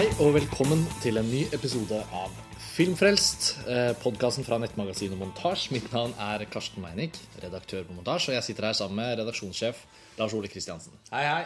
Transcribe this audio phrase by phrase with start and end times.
[0.00, 2.36] Hei og velkommen til en ny episode av
[2.70, 5.66] Filmfrelst, eh, podkasten fra nettmagasinet Montasj.
[5.74, 9.82] Mitt navn er Karsten Meinick, redaktør på Montasj, og jeg sitter her sammen med redaksjonssjef
[10.16, 10.96] Lars Ole Kristiansen.
[11.10, 11.44] Hei, hei.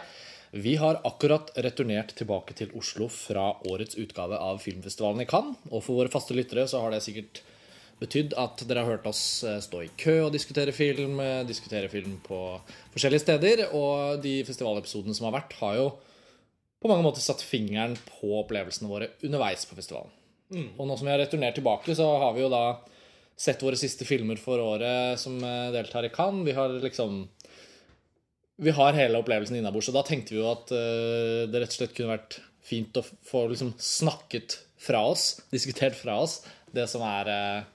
[0.53, 5.59] Vi har akkurat returnert tilbake til Oslo fra årets utgave av filmfestivalen i Cannes.
[5.73, 7.43] Og for våre faste lyttere så har det sikkert
[7.99, 11.91] betydd at dere har hørt oss eh, stå i kø og diskutere film, eh, diskutere
[11.91, 12.61] film på
[12.95, 13.67] forskjellige steder.
[13.75, 15.89] Og de festivalepisodene som har vært, har jo
[16.85, 20.13] på mange måter satt fingeren på opplevelsene våre underveis på festivalen.
[20.53, 22.65] Og nå som vi har returnert tilbake, så har vi jo da
[23.35, 26.45] sett våre siste filmer for året som eh, deltar i Cannes.
[26.47, 27.25] Vi har liksom
[28.55, 31.79] Vi har hele opplevelsen innabords, og da tenkte vi jo at eh, det rett og
[31.79, 36.39] slett kunne vært fint å få liksom snakket fra oss, diskutert fra oss,
[36.71, 37.67] det som er eh,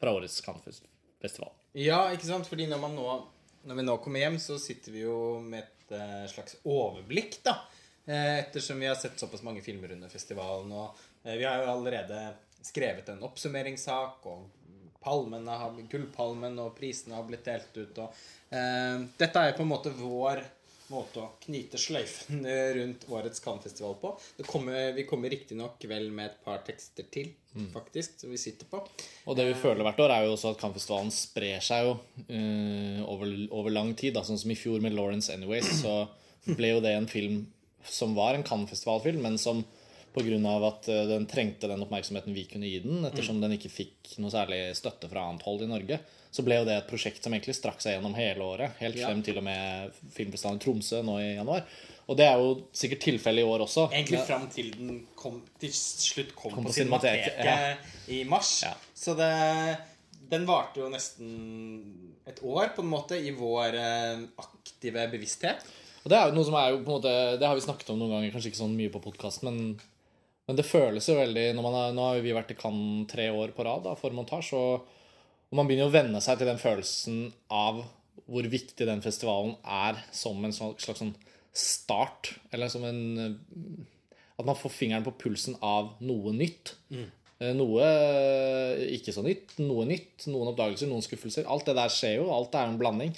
[0.00, 1.52] fra årets Cannes-festival.
[1.76, 2.48] Ja, ikke sant?
[2.48, 3.18] Fordi når, man nå,
[3.68, 7.58] når vi nå kommer hjem, så sitter vi jo med et slags overblikk, da.
[8.06, 10.72] Eh, Ettersom vi har sett såpass mange filmer under festivalen.
[10.72, 10.90] Og
[11.24, 12.26] eh, vi har jo allerede
[12.64, 18.02] skrevet en oppsummeringssak, og palmene har, gullpalmen og prisene har blitt delt ut.
[18.04, 20.44] Og, eh, dette er jo på en måte vår
[20.92, 22.44] måte å knyte sløyfen
[22.76, 24.10] rundt årets Cannes-festival på.
[24.36, 27.32] Det kommer, vi kommer riktignok vel med et par tekster til,
[27.72, 28.82] faktisk, som vi sitter på.
[29.24, 33.00] Og det vi føler hvert år, er jo også at Cannes-festivalen sprer seg jo uh,
[33.08, 34.12] over, over lang tid.
[34.18, 34.26] Da.
[34.28, 36.02] Sånn som i fjor med Lawrence Anyways, så
[36.44, 37.46] ble jo det en film
[37.88, 39.64] som var en Cannes-festivalfilm, men som
[40.14, 40.66] pga.
[40.68, 44.30] at eh, den trengte den oppmerksomheten vi kunne gi den, ettersom den ikke fikk noe
[44.30, 45.98] særlig støtte fra annet hold i Norge,
[46.34, 48.78] så ble jo det et prosjekt som egentlig strakk seg gjennom hele året.
[48.80, 49.10] Helt Ja.
[49.22, 51.66] til og med filmfestivalen i Tromsø nå i januar.
[52.08, 53.86] Og det er jo sikkert tilfellet i år også.
[53.92, 57.76] Egentlig fram til den kom, til slutt kom, Kom på, på Cinemateket, ja.
[58.12, 58.62] i mars.
[58.66, 58.74] Ja.
[58.94, 59.30] Så det,
[60.30, 61.30] den varte jo nesten
[62.26, 65.64] et år, på en måte, i vår eh, aktive bevissthet.
[66.04, 67.90] Og det er jo noe som er jo på en måte Det har vi snakket
[67.94, 69.74] om noen ganger, kanskje ikke sånn mye på podkast, men,
[70.48, 73.54] men det føles jo veldig har, Nå har jo vi vært i Cannes tre år
[73.56, 74.84] på rad da, for montasje, og,
[75.48, 77.84] og man begynner å venne seg til den følelsen av
[78.24, 81.12] hvor viktig den festivalen er som en slags sånn
[81.54, 83.02] start, eller som en
[84.34, 86.72] At man får fingeren på pulsen av noe nytt.
[86.90, 87.10] Mm.
[87.54, 91.46] Noe eh, ikke så nytt, noe nytt, noen oppdagelser, noen skuffelser.
[91.50, 93.12] Alt det der skjer jo, alt er en blanding.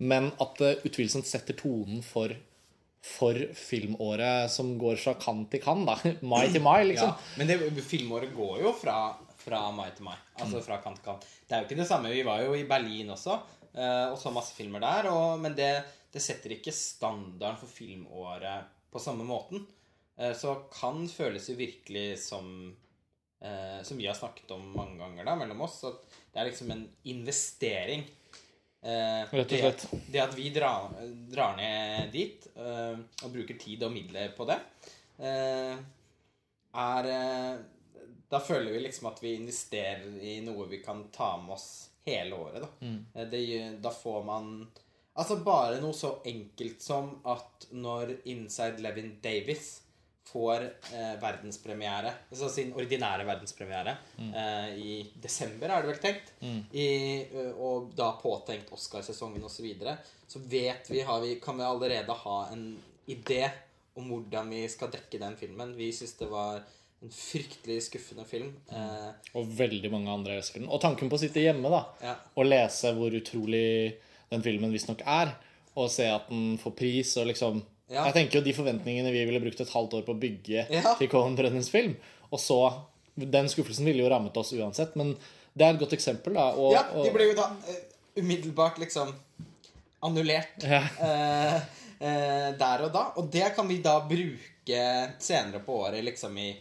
[0.00, 2.32] Men at det utvilsomt setter tonen for,
[3.04, 5.96] for filmåret som går fra kant til kant, da.
[6.32, 7.12] Mai til mai, liksom.
[7.12, 8.96] Ja, men det, filmåret går jo fra,
[9.44, 10.16] fra mai til mai.
[10.40, 11.26] Altså fra kant til kant.
[11.46, 12.12] Det er jo ikke det samme.
[12.14, 13.36] Vi var jo i Berlin også
[13.74, 15.10] eh, og så masse filmer der.
[15.12, 15.72] Og, men det,
[16.14, 19.66] det setter ikke standarden for filmåret på samme måten.
[20.18, 22.48] Eh, Så kan føles jo virkelig som
[23.42, 26.00] eh, Som vi har snakket om mange ganger da, mellom oss, at
[26.32, 28.04] det er liksom en investering.
[28.82, 29.90] Eh, Rett og det- slett.
[30.12, 30.88] Det at vi drar,
[31.30, 34.56] drar ned dit eh, og bruker tid og midler på det,
[35.18, 35.76] eh,
[36.74, 37.58] er eh,
[38.30, 42.36] Da føler vi liksom at vi investerer i noe vi kan ta med oss hele
[42.38, 42.62] året.
[42.62, 42.68] Da,
[43.20, 44.68] Eh, det, da får man
[45.16, 49.82] Altså bare noe så enkelt som at når Inside Levin Davis
[50.30, 50.62] får
[50.94, 56.32] eh, verdenspremiere, altså sin ordinære verdenspremiere, eh, i desember, er det vel tenkt,
[56.72, 56.86] i,
[57.26, 59.96] eh, og da påtenkt Oscarsesongen osv., så, videre,
[60.30, 62.64] så vet vi, har vi, kan vi allerede ha en
[63.10, 63.48] idé
[63.98, 65.72] om hvordan vi skal dekke den filmen.
[65.76, 66.60] Vi syns det var
[67.02, 68.52] en fryktelig skuffende film.
[68.70, 70.68] Eh, Og veldig mange andre elsker den.
[70.70, 72.14] Og tanken på å sitte hjemme da, Ja.
[72.36, 73.96] og lese hvor utrolig
[74.30, 75.34] den filmen visstnok er,
[75.76, 78.04] og se at den får pris og liksom Ja.
[78.06, 80.94] Jeg tenker jo de forventningene vi ville brukt et halvt år på å bygge Ja.
[80.98, 81.96] til Cohen-brødrenes film,
[82.30, 82.60] og så
[83.18, 85.10] Den skuffelsen ville jo rammet oss uansett, men
[85.52, 86.52] det er et godt eksempel, da.
[86.54, 87.80] Og, Ja, de ble jo da uh,
[88.16, 89.10] umiddelbart liksom
[90.06, 90.80] annullert Ja.
[91.02, 91.58] uh,
[92.00, 93.02] uh, der og da.
[93.20, 94.78] Og det kan vi da bruke
[95.18, 96.52] senere på året, liksom i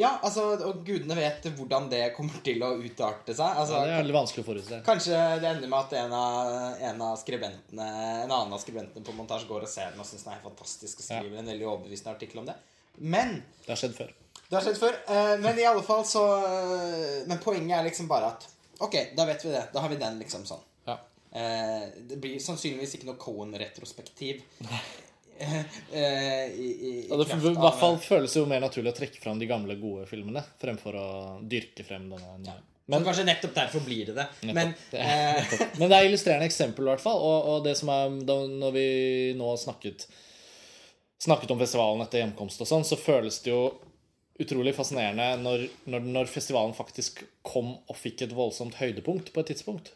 [0.00, 3.58] Ja, altså, og gudene vet hvordan det kommer til å utarte seg.
[3.60, 4.78] Altså, ja, det er veldig vanskelig å forutse.
[4.86, 6.52] Kanskje det ender med at en av,
[6.88, 7.88] en av skribentene
[8.22, 11.02] En annen av skribentene på montasje går og ser den og syns den er fantastisk
[11.02, 12.56] og skriver en veldig overbevisende artikkel om det.
[13.04, 13.36] Men
[13.66, 14.14] Det har skjedd før.
[14.48, 14.96] det har skjedd før.
[15.12, 16.24] eh, Men i alle fall så
[17.28, 18.48] Men poenget er liksom bare at
[18.80, 19.66] Ok, da vet vi det.
[19.74, 20.64] Da har vi den liksom sånn.
[20.88, 20.96] Ja.
[21.36, 24.40] Eh, Det blir sannsynligvis ikke noe Cohen-retrospektiv.
[25.92, 29.40] eh, I, i, Og det i hvert fall føles jo mer naturlig å trekke fram
[29.40, 31.08] de gamle, gode filmene fremfor å
[31.42, 32.58] dyrke frem denne nye.
[32.86, 34.26] Men Men, kanskje nettopp derfor blir det det.
[34.50, 34.90] Men Nettopp.
[34.90, 37.22] Det eh, men det er illustrerende eksempel, i hvert fall.
[37.22, 38.86] Og, og det som er da, Når vi
[39.38, 40.08] nå snakket,
[41.22, 43.62] snakket om festivalen etter hjemkomst og sånn, så føles det jo
[44.42, 49.52] utrolig fascinerende når, når, når festivalen faktisk kom og fikk et voldsomt høydepunkt på et
[49.52, 49.92] tidspunkt.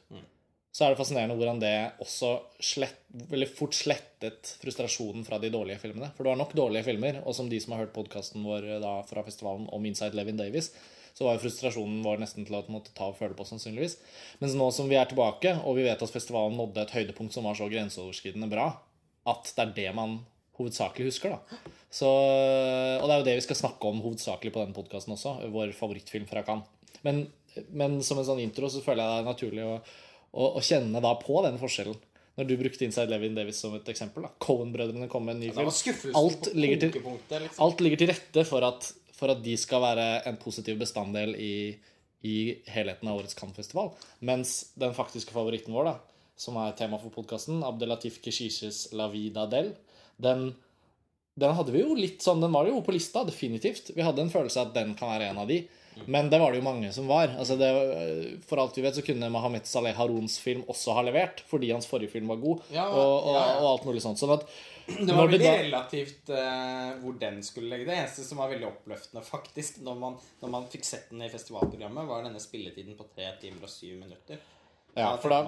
[0.77, 1.73] Så er det fascinerende hvordan det
[2.05, 2.99] også slett,
[3.31, 6.11] veldig fort slettet frustrasjonen fra de dårlige filmene.
[6.13, 8.83] For det var nok dårlige filmer, og som de som har hørt podkasten vår eh,
[8.83, 10.69] da, fra festivalen om Inside Levin Davis,
[11.17, 13.97] så var jo frustrasjonen vår nesten til å måtte ta og føle på, sannsynligvis.
[14.43, 17.49] Mens nå som vi er tilbake, og vi vet at festivalen nådde et høydepunkt som
[17.49, 18.69] var så grenseoverskridende bra,
[19.33, 20.19] at det er det man
[20.61, 21.73] hovedsakelig husker, da.
[21.89, 25.39] Så, og det er jo det vi skal snakke om hovedsakelig på denne podkasten også,
[25.57, 26.69] vår favorittfilm fra Cannes.
[27.01, 27.25] Men,
[27.73, 29.79] men som en sånn intro så føler jeg det er naturlig å
[30.37, 31.97] og, og kjenne da på den forskjellen.
[32.37, 34.27] Når du brukte Inside Levin Davis som et eksempel.
[34.27, 35.71] da Cohen-brødrene kom med en ny film.
[36.21, 37.63] Alt ligger, til, liksom.
[37.65, 41.55] alt ligger til rette for at, for at de skal være en positiv bestanddel i,
[42.29, 42.37] i
[42.75, 43.95] helheten av årets Cannes-festival.
[44.29, 49.47] Mens den faktiske favoritten vår, da, som er tema for podkasten, Abdelatif Keshishes La Vida
[49.49, 49.73] Del,
[50.21, 50.51] den,
[51.41, 53.95] den hadde vi jo litt sånn Den var jo på lista, definitivt.
[53.97, 55.63] Vi hadde en følelse av at den kan være en av de.
[56.07, 57.31] Men det var det jo mange som var.
[57.41, 57.69] Altså det,
[58.47, 61.87] for alt vi vet, så kunne Mohammed Saleh Harons film også ha levert, fordi hans
[61.89, 63.55] forrige film var god, Ja, og, og, ja, ja.
[63.63, 64.21] og alt mulig sånt.
[64.21, 64.45] Sånn at
[64.87, 67.97] Det var det veldig da- relativt uh, hvor den skulle legge det.
[67.97, 72.07] eneste som var veldig oppløftende, faktisk, når man, når man fikk sett den i festivalprogrammet,
[72.07, 74.39] var denne spilletiden på 3 timer og 7 minutter.
[74.97, 75.41] Ja, Da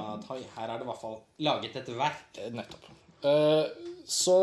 [0.56, 2.40] Her er det i hvert fall laget et verk.
[2.52, 2.88] Nettopp.
[3.24, 3.68] Uh,
[4.08, 4.34] Så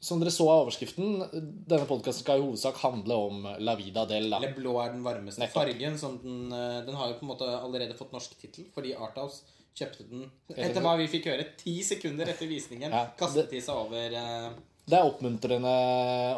[0.00, 1.24] som dere så av overskriften,
[1.66, 4.28] denne podkasten skal i hovedsak handle om La Vida del.
[4.30, 4.38] Da.
[4.38, 5.62] Eller blå er den varmeste Nettopp.
[5.64, 5.98] fargen.
[5.98, 9.42] Som den, eh, den har jo på en måte allerede fått norsk tittel, fordi Arthouse
[9.78, 13.74] kjøpte den Etter hva vi fikk høre, ti sekunder etter visningen, Ja, kastet de seg
[13.76, 14.50] over eh,
[14.88, 15.74] Det er oppmuntrende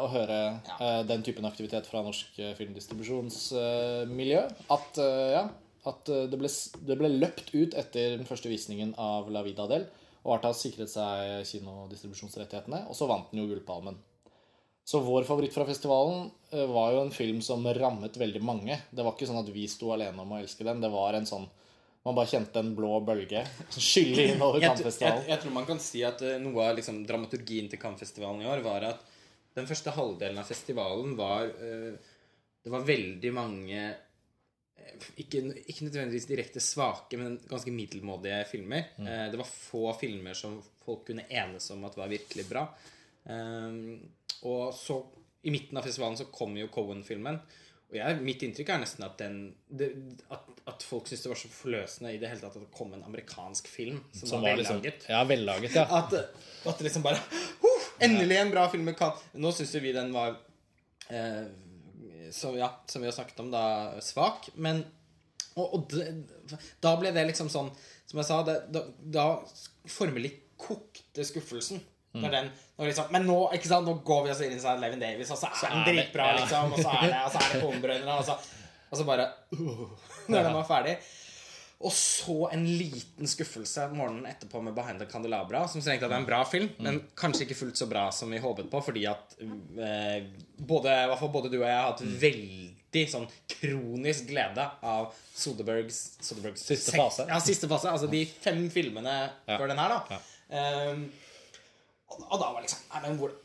[0.03, 0.75] å høre Ja.
[0.99, 4.41] eh, den typen aktivitet fra norsk eh, filmdistribusjonsmiljø.
[4.69, 5.43] At, eh, ja,
[5.85, 6.49] at eh, det, ble,
[6.87, 9.85] det ble løpt ut etter den første visningen av La Vida del.
[10.21, 13.97] Og Arthouse sikret seg kinodistribusjonsrettighetene, og så vant den jo Gullpalmen.
[14.83, 18.77] Så vår favoritt fra festivalen eh, var jo en film som rammet veldig mange.
[18.89, 20.81] Det var ikke sånn at vi sto alene om å elske den.
[20.83, 21.49] Det var en sånn
[22.01, 23.43] Man bare kjente en blå bølge
[23.77, 25.27] skylle inn over jeg, jeg, Cannes-festivalen.
[25.29, 28.63] jeg tror man kan si at eh, noe av liksom, dramaturgien til Cannes-festivalen i år
[28.65, 29.03] var at
[29.53, 31.93] den første halvdelen av festivalen var uh,
[32.63, 33.83] Det var veldig mange
[35.21, 38.91] ikke, ikke nødvendigvis direkte svake, men ganske middelmådige filmer.
[39.01, 42.67] Eh, det var få filmer som folk kunne enes om at var virkelig bra.
[43.25, 43.79] Eh,
[44.49, 45.01] og så,
[45.43, 47.41] i midten av festivalen, så kom jo Cohen-filmen.
[47.91, 49.89] Og jeg, mitt inntrykk er nesten at, den, det,
[50.31, 52.93] at, at folk syntes det var så forløsende i det hele tatt at det kom
[52.95, 55.07] en amerikansk film som, Som var var liksom, vellaget.
[55.11, 55.83] ja, vellaget, ja.
[55.97, 56.15] At,
[56.71, 57.19] at det liksom bare
[57.59, 58.87] «Huh, Endelig en bra film
[59.43, 60.37] Nå syns jo vi den var
[61.11, 61.51] eh,
[62.31, 64.49] så, ja, Som vi har snakket om, da svak.
[64.55, 64.83] Men
[65.55, 66.05] Og, og det,
[66.83, 67.69] da ble det liksom sånn
[68.07, 68.85] Som jeg sa, det, da,
[69.17, 69.25] da
[69.89, 70.31] formelig
[70.61, 71.79] kokte skuffelsen.
[72.13, 72.21] Mm.
[72.21, 74.81] Når den, når liksom, men nå ikke sant, nå går vi oss inn i sånn
[74.83, 76.41] Levin Davis, og så er den dritbra, ja.
[76.41, 76.75] liksom.
[76.75, 78.37] Og så er det, og så er det og, så-
[78.91, 79.25] og så bare
[80.31, 80.97] Når den var ferdig.
[81.81, 86.19] Og så en liten skuffelse morgenen etterpå med Behind the Candelabra, som strengt tatt er
[86.21, 89.33] en bra film, men kanskje ikke fullt så bra som vi håpet på, fordi at
[89.41, 90.93] eh, både,
[91.33, 93.25] både du og jeg har hatt veldig sånn
[93.55, 97.25] kronisk glede av Soderbergs, Soderbergs Siste fase.
[97.31, 97.89] Ja, siste fase.
[97.93, 99.15] Altså de fem filmene
[99.47, 99.57] Ja.
[99.57, 100.19] før den her, da.
[100.19, 100.91] Ja.
[100.91, 101.05] Um,
[102.11, 103.37] og, og da var liksom Nei, men hvor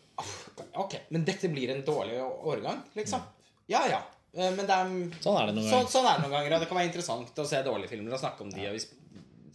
[0.80, 3.20] Ok, men dette blir en dårlig årgang, liksom.
[3.68, 3.98] Ja, ja.
[4.36, 5.90] Eh, Men det er Sånn er det noen så, ganger.
[5.96, 8.20] sånn er det noen ganger, og det kan være interessant å se dårlige filmer og
[8.22, 8.84] snakke om de, og vi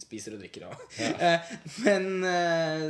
[0.02, 1.36] spiser og drikker og ja.
[1.86, 2.88] Men eh,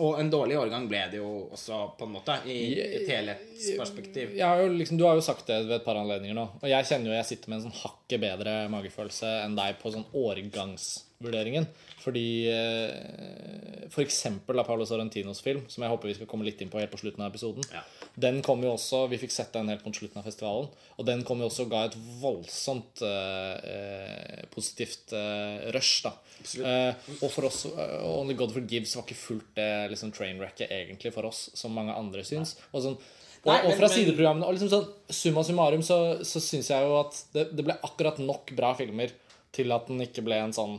[0.00, 4.36] Og en dårlig årgang ble det jo også, på en måte, i et helhetsperspektiv.
[4.38, 6.44] Har liksom, du har jo sagt det ved et par anledninger nå.
[6.62, 9.92] Og jeg kjenner jo jeg sitter med en sånn hakket bedre magefølelse enn deg på
[9.92, 11.66] sånn årgangsvurderingen.
[12.00, 16.60] Fordi eh, for eksempel da Paolo Sorrentinos film, som jeg håper vi skal komme litt
[16.64, 17.82] inn på helt på slutten av episoden, Ja.
[18.16, 20.68] den kom jo også Vi fikk sett den helt mot slutten av festivalen.
[20.98, 26.14] Og den kom jo også og ga et voldsomt eh, eh, positivt eh, rush, da.
[26.56, 31.12] Eh, og for oss eh, Only God Forgives var ikke fullt det liksom trainwrecket egentlig
[31.12, 32.56] for oss, som mange andre syns.
[32.72, 32.96] Og sånn
[33.40, 35.96] og, Nei, og fra sideprogrammene og liksom sånn, Summa summarum så,
[36.28, 39.12] så syns jeg jo at det, det ble akkurat nok bra filmer
[39.56, 40.74] til at den ikke ble en sånn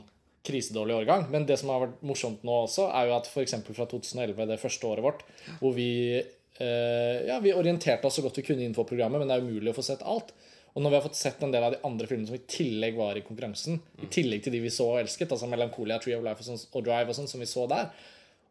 [0.48, 1.25] krisedårlig årgang.
[1.33, 3.57] Men det som har vært morsomt nå også, er jo at f.eks.
[3.71, 5.25] fra 2011, det første året vårt,
[5.60, 9.38] hvor vi eh, ja, vi orienterte oss så godt vi kunne innenfor programmet, men det
[9.38, 10.33] er umulig å få sett alt.
[10.71, 12.95] Og når vi har fått sett en del av de andre filmene som i tillegg
[12.95, 16.24] var i konkurransen, i tillegg til de vi så og elsket, altså Melancholia, Tree of
[16.24, 17.89] Life og, sånt, og Drive og sånn, som vi så der,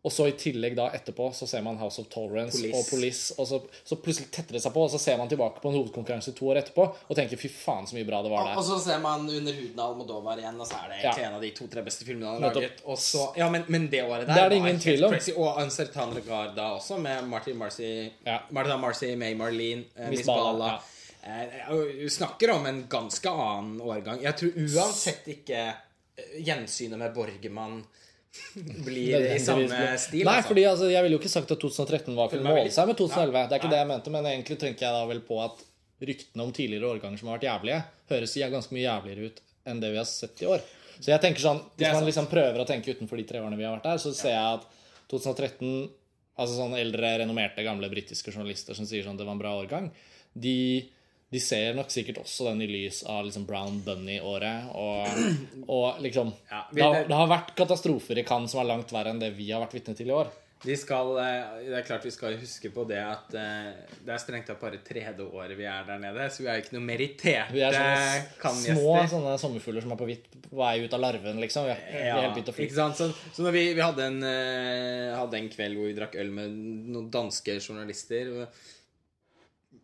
[0.03, 2.77] og så i tillegg da etterpå så ser man House of Tolerance Police.
[2.79, 5.61] og Police, og så, så plutselig tetter det seg på, og så ser man tilbake
[5.61, 8.47] på en hovedkonkurranse to år etterpå og tenker fy faen så mye bra det var
[8.49, 8.55] der.
[8.57, 11.23] Og og så ser man Under huden av Almodovar igjen, og så er det egentlig
[11.25, 11.29] Ja.
[11.29, 12.81] en av de to-tre beste filmene han har laget.
[12.87, 15.13] Og så, ja, men, men det året der Det er det ingen tvil om.
[15.13, 15.33] Crazy.
[15.37, 17.93] Og Uncertain Regard da også, med Marty Marcy,
[18.27, 18.39] Ja.
[18.51, 20.73] Martha Marcy, May Marlene, eh, Miss Bala.
[20.75, 20.81] ja.
[21.23, 24.23] Eh, snakker om en ganske annen årgang.
[24.23, 27.83] Jeg tror uansett ikke eh, gjensynet med Borgermann
[28.85, 29.69] blir i samme
[29.99, 30.25] stil.
[30.25, 30.51] Nei, altså.
[30.53, 33.35] fordi altså, jeg ville jo ikke sagt at 2013 var er måle seg med 2011.
[33.35, 33.45] Nei.
[33.47, 33.75] Det er ikke Nei.
[33.75, 35.65] det jeg mente, men egentlig tenker jeg da vel på at
[36.11, 39.91] ryktene om tidligere årganger som har vært jævlige, høres ganske mye jævligere ut enn det
[39.93, 40.63] vi har sett i år.
[41.01, 43.65] Så jeg tenker sånn, Hvis man liksom prøver å tenke utenfor de tre årene vi
[43.65, 44.69] har vært der, så ser jeg at
[45.13, 45.97] 2013
[46.41, 49.91] Altså sånn eldre, renommerte, gamle britiske journalister som sier sånn det var en bra årgang,
[50.33, 50.89] de,
[51.31, 54.71] de ser nok sikkert også den i lys av liksom Brown Bunny-året.
[54.75, 58.71] Og, og liksom Ja, vi- det, har, det har vært katastrofer i Cannes som er
[58.73, 60.31] langt verre enn det vi har vært vitne til i år.
[60.61, 63.71] Vi skal, eh, det er klart vi skal huske på det at eh,
[64.05, 66.75] det er strengt tatt bare tredje året vi er der nede, så vi er ikke
[66.77, 70.93] noe meritterte Vi er sånne små sånne sommerfugler som er på, vidt, på vei ut
[70.99, 71.65] av larven, liksom.
[71.65, 71.87] Vi er,
[72.35, 73.01] vi er ikke sant?
[73.01, 76.35] Så, så når vi, vi hadde, en, eh, hadde en kveld hvor vi drakk øl
[76.43, 76.61] med
[76.93, 78.29] noen danske journalister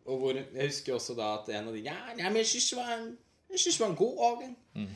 [0.07, 2.71] og, hvor Jeg husker også da at en av de Ja, nei, men jeg syns
[2.71, 3.07] det var en,
[3.51, 4.57] jeg synes det var en god årgang.
[4.75, 4.91] Mm.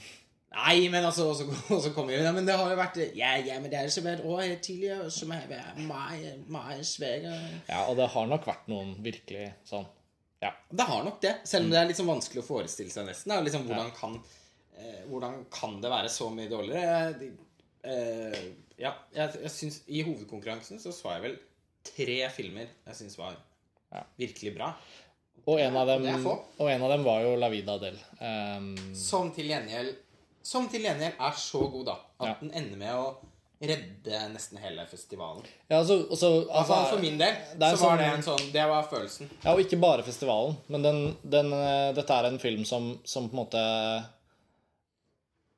[0.51, 2.99] Nei, men altså Og så, og så kommer vi Ja, men det har jo vært
[3.19, 6.83] Ja, ja, men det er jo så hvert år tidligere som har vært mye, mye
[6.87, 7.39] svakere.
[7.69, 9.87] Ja, og det har nok vært noen virkelig sånn
[10.43, 10.55] Ja.
[10.71, 13.35] Det har nok det, selv om det er litt sånn vanskelig å forestille seg nesten.
[13.35, 14.17] Er liksom, hvordan, kan,
[14.79, 17.13] eh, hvordan kan det være så mye dårligere?
[17.21, 17.29] De,
[17.85, 18.47] eh,
[18.81, 21.37] ja, jeg, jeg synes, I hovedkonkurransen så så jeg vel
[21.85, 23.37] tre filmer jeg syns var.
[24.19, 24.73] Virkelig bra.
[25.47, 26.05] Og en, av dem,
[26.61, 27.97] og en av dem var jo La Vida Del.
[28.21, 29.95] Um, Som til gjengjeld
[30.47, 33.07] Som til gjengjeld er så god, da, at den ender med å
[33.61, 35.43] redde nesten hele festivalen.
[35.69, 38.53] ja, altså, også, Altså, altså, for min del det så var sånn- det en sånn
[38.53, 39.29] Det var følelsen.
[39.45, 43.29] Ja, og ikke bare festivalen, men den, den, eh, dette er en film som, som
[43.29, 43.65] på en måte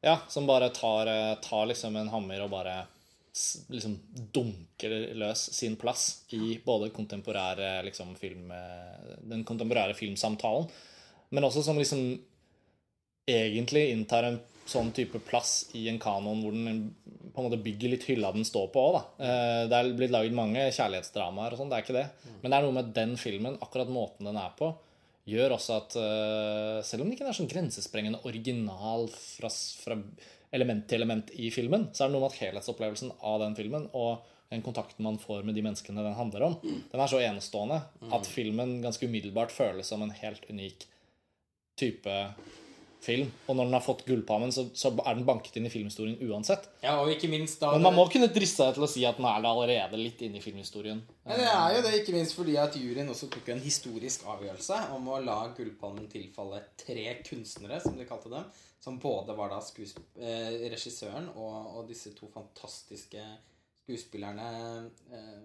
[0.03, 2.87] Ja, som bare tar, eh, tar liksom en hammer og bare
[3.73, 3.97] liksom
[4.35, 10.69] dunker løs sin plass i både kontemporære liksom film eh, Den kontemporære filmsamtalen,
[11.33, 12.03] men også som liksom
[13.31, 16.93] egentlig inntar en sånn type plass i en kanon hvor den
[17.33, 18.99] på en måte bygger litt hylla den står på òg.
[19.19, 22.07] Eh, Det er blitt laget mange kjærlighetsdramaer og sånn, det er ikke det.
[22.43, 24.69] Men det er noe med den filmen, akkurat måten den er på,
[25.33, 29.97] gjør også at eh, selv om den ikke er sånn grensesprengende original fra, fra
[30.53, 33.89] element til element i filmen, så er det noe med at helhetsopplevelsen av den filmen
[33.93, 37.79] og den kontakten man får med de menneskene den handler om, den er så enestående
[38.13, 40.85] at filmen ganske umiddelbart føles som en helt unik
[41.81, 42.19] type
[43.03, 43.31] film.
[43.47, 46.69] Og når den har fått Gullpalmen, så, så er den banket inn i filmhistorien uansett.
[46.85, 49.19] Ja, og ikke minst da Men man må kunne driste seg til å si at
[49.19, 51.03] den er allerede litt inne i filmhistorien.
[51.27, 54.79] Ja, det er jo det, ikke minst fordi at juryen også tok en historisk avgjørelse
[54.97, 58.47] om å la Gullpalmen tilfalle tre kunstnere, som de kalte dem.
[58.83, 63.23] Som både var da eh, regissøren og, og disse to fantastiske
[63.85, 64.49] skuespillerne
[65.15, 65.45] eh,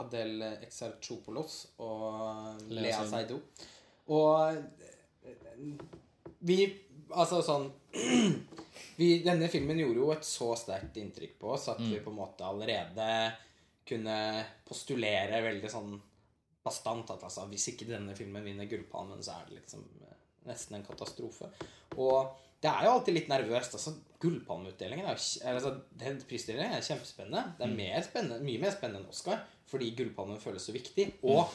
[0.00, 3.40] Adel Exarchopolos og Lea Seido.
[4.12, 4.52] Og
[5.24, 5.72] eh,
[6.40, 6.60] vi
[7.10, 7.64] Altså sånn
[9.00, 12.20] vi, Denne filmen gjorde jo et så sterkt inntrykk på oss at vi på en
[12.20, 13.08] måte allerede
[13.90, 14.14] kunne
[14.68, 15.96] postulere veldig sånn
[16.62, 20.09] bastant at altså, hvis ikke denne filmen vinner Gullpalmen, så er det liksom eh,
[20.48, 21.50] nesten en katastrofe.
[21.96, 22.30] Og
[22.60, 23.76] det er jo alltid litt nervøst.
[23.76, 27.54] altså Gullpalmeutdelingen altså, den prisdelingen er kjempespennende.
[27.58, 31.06] Det er mer spennende, mye mer spennende enn Oscar, fordi Gullpalmen føles så viktig.
[31.24, 31.46] Og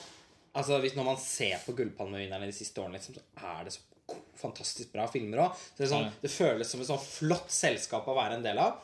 [0.54, 4.18] altså, hvis når man ser på Gullpalmevinnerne de siste årene, liksom, så er det så
[4.38, 5.64] fantastisk bra filmer òg.
[5.78, 8.82] Det, sånn, det føles som et sånn flott selskap å være en del av.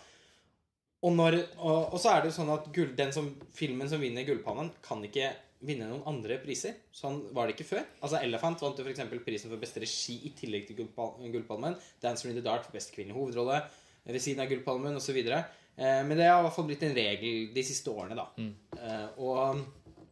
[1.01, 4.01] Og, når, og, og så er det jo sånn at gull, den som, filmen som
[4.01, 5.31] vinner Gullpalmen, kan ikke
[5.65, 6.77] vinne noen andre priser.
[6.96, 7.84] Sånn var det ikke før.
[8.01, 9.01] Altså Elephant vant jo f.eks.
[9.25, 11.75] prisen for beste regi i tillegg til Gullpalmen.
[12.01, 13.60] Dancer in the Dark for beste kvinnelige hovedrolle
[14.06, 15.20] ved siden av Gullpalmen osv.
[15.22, 18.27] Eh, men det har i hvert fall blitt en regel de siste årene, da.
[18.82, 19.62] Eh, og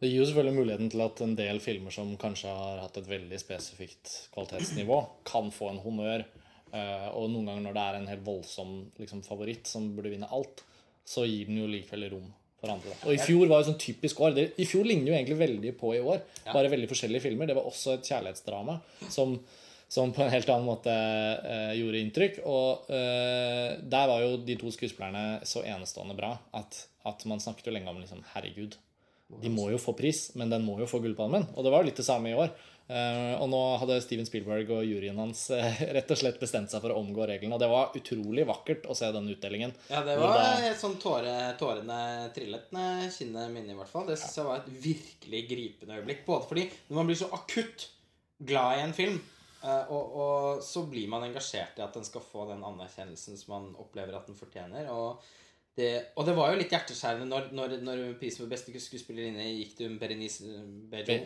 [0.00, 3.08] Det gir jo selvfølgelig muligheten til at en del filmer som kanskje har hatt et
[3.10, 6.24] veldig spesifikt kvalitetsnivå, kan få en honnør.
[6.72, 10.30] Eh, Og noen ganger når det er en helt voldsom liksom, favoritt som burde vinne
[10.30, 10.62] alt,
[11.04, 12.30] så gir den jo likevel rom
[12.60, 12.92] for andre.
[13.06, 14.36] Og i fjor var jo sånn typisk år.
[14.36, 16.20] Det, I fjor ligner jo egentlig veldig på i år.
[16.50, 17.48] Bare veldig forskjellige filmer.
[17.48, 18.76] Det var også et kjærlighetsdrama
[19.08, 19.34] som,
[19.88, 22.42] som på en helt annen måte eh, gjorde inntrykk.
[22.44, 27.70] Og eh, der var jo de to skuespillerne så enestående bra at, at man snakket
[27.70, 28.76] jo lenge om liksom, herregud,
[29.40, 31.44] de må jo få pris, men den må jo få Gullpalmen.
[31.54, 32.50] Og det var jo litt det samme i år.
[32.90, 36.82] Eh, og nå hadde Steven Spielberg og juryen hans eh, rett og slett bestemt seg
[36.82, 37.54] for å omgå reglene.
[37.54, 39.74] Og det var utrolig vakkert å se den utdelingen.
[39.92, 42.00] Ja, det var da- sånn tåre, tårene
[42.34, 44.08] trillet ned kinnet mine, i hvert fall.
[44.10, 46.24] Det synes jeg var et virkelig gripende øyeblikk.
[46.26, 47.86] Både fordi når man blir så akutt
[48.50, 49.20] glad i en film,
[49.62, 53.54] eh, og, og så blir man engasjert i at den skal få den anerkjennelsen som
[53.54, 54.90] man opplever at den fortjener.
[54.90, 55.22] Og
[55.80, 59.72] det, og det var jo litt hjerteskjærende når, når, når prisen for beste skuespillerinne gikk
[59.78, 60.44] til Berenice
[60.92, 61.16] Bejo.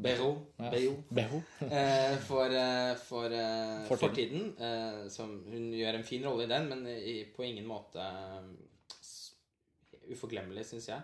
[0.00, 0.28] Bego.
[0.64, 0.94] Bejo.
[1.20, 1.40] Bejo.
[1.80, 4.48] Eh, for eh, for eh, Fortiden.
[4.58, 8.48] eh, som hun gjør en fin rolle i den, men i, på ingen måte eh,
[10.14, 11.00] uforglemmelig, syns jeg.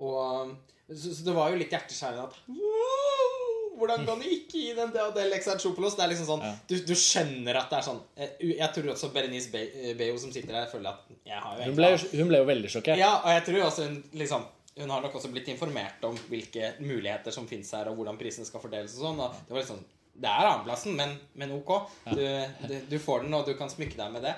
[0.00, 0.54] Og
[0.88, 3.39] så, så det var jo litt hjerteskjærende at «Wow,
[3.80, 5.96] Hvordan kan du ikke gi den til Adele Exarchopolos?
[5.98, 6.52] Det er liksom sånn Ja.
[6.68, 10.32] du, du skjønner at det er sånn eh, Jeg tror også Berenice Be- Bejo som
[10.34, 13.00] sitter der, føler at jeg har jo Hun ble, ble, hun ble jo veldig sjokkert.
[13.00, 14.44] ja, og jeg tror også hun liksom
[14.80, 18.46] Hun har nok også blitt informert om hvilke muligheter som fins her, og hvordan prisen
[18.46, 19.18] skal fordeles og sånn.
[19.26, 19.82] Og det var sånn
[20.20, 21.70] Det er annenplassen, men, men ok.
[22.14, 22.22] Du,
[22.68, 24.34] du, du får den, og du kan smykke deg med det.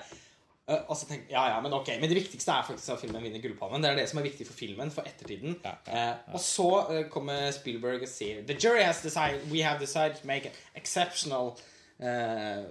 [0.67, 3.23] Eh, Og så tenk, ja, ja, Men ok, men det viktigste er faktisk at filmen
[3.23, 3.81] vinner Gullpalmen.
[3.83, 5.57] Det er det som er viktig for filmen, for ettertiden.
[5.63, 9.63] Ja, ja, Eh, og så eh, kommer Spielberg og sier The jury has decided We
[9.65, 11.53] have decided to make an exceptional
[11.99, 12.63] uh,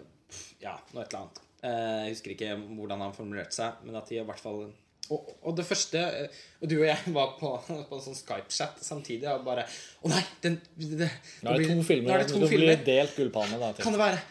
[0.63, 1.43] Ja, noe et eller annet.
[1.63, 4.65] Uh, jeg husker ikke hvordan han formulerte seg, men at de i hvert fall
[5.13, 6.01] og, og det første
[6.63, 7.49] Og du og jeg var på,
[7.91, 9.65] på en sånn Skype-chat samtidig og bare
[10.01, 10.23] Å nei!
[10.41, 11.11] Den, det,
[11.43, 12.09] Nå er det to filmer.
[12.09, 12.85] Nå er det to det blir filmer.
[12.87, 13.59] delt gullpalme.
[13.61, 13.73] da.
[13.77, 13.85] til.
[13.85, 14.23] Kan det være?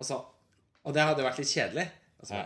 [0.00, 0.18] Og, så,
[0.82, 1.86] og det hadde vært litt kjedelig.
[2.20, 2.44] Og så Ja.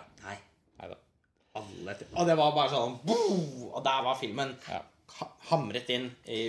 [1.60, 2.10] Alle til.
[2.16, 4.82] Og det var bare sånn boom, Og der var filmen Ja.
[5.50, 6.46] hamret inn i,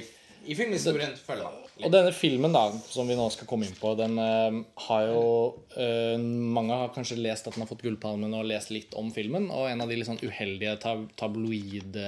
[0.47, 1.85] i filmhistorien, føler jeg.
[1.85, 5.23] Og denne filmen da, som vi nå skal komme inn på, den uh, har jo
[5.75, 9.49] uh, Mange har kanskje lest at den har fått Gullpalmen og lest litt om filmen.
[9.49, 12.05] Og en av de litt sånn uheldige tab tabloide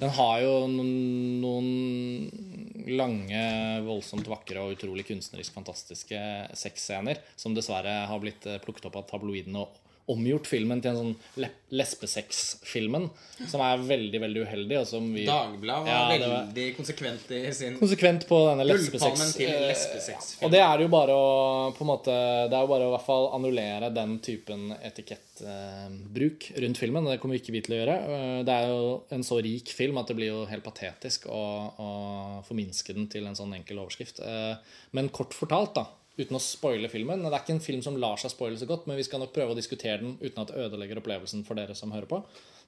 [0.00, 3.42] Den har jo noen, noen lange,
[3.84, 6.20] voldsomt vakre og utrolig kunstnerisk fantastiske
[6.56, 9.76] sexscener som dessverre har blitt eh, plukket opp av tabloidene og
[10.10, 13.04] omgjort filmen til en sånn le- lesbesex-filmen,
[13.48, 17.52] som er veldig, veldig uheldig, og som vi Dagbladet var Ja, veldig var- konsekvent i
[17.54, 19.36] sin konsekvent på denne lesbesex.
[19.36, 20.44] til eh, lesbesex-film.
[20.44, 22.16] Og det er jo bare å på en måte
[22.50, 27.04] Det er jo bare å i hvert fall annullere den typen etikettbruk rundt filmen.
[27.06, 27.96] Det kommer ikke vi til å gjøre.
[28.10, 31.42] Eh, Det er jo en så rik film at det blir jo helt patetisk å,
[31.78, 34.20] å forminske den til en sånn enkel overskrift.
[34.20, 34.56] Eh,
[34.92, 35.86] Men kort fortalt, da,
[36.20, 38.86] uten å spoile filmen Det er ikke en film som lar seg spoile så godt,
[38.88, 41.76] men vi skal nok prøve å diskutere den uten at det ødelegger opplevelsen for dere
[41.78, 42.20] som hører på.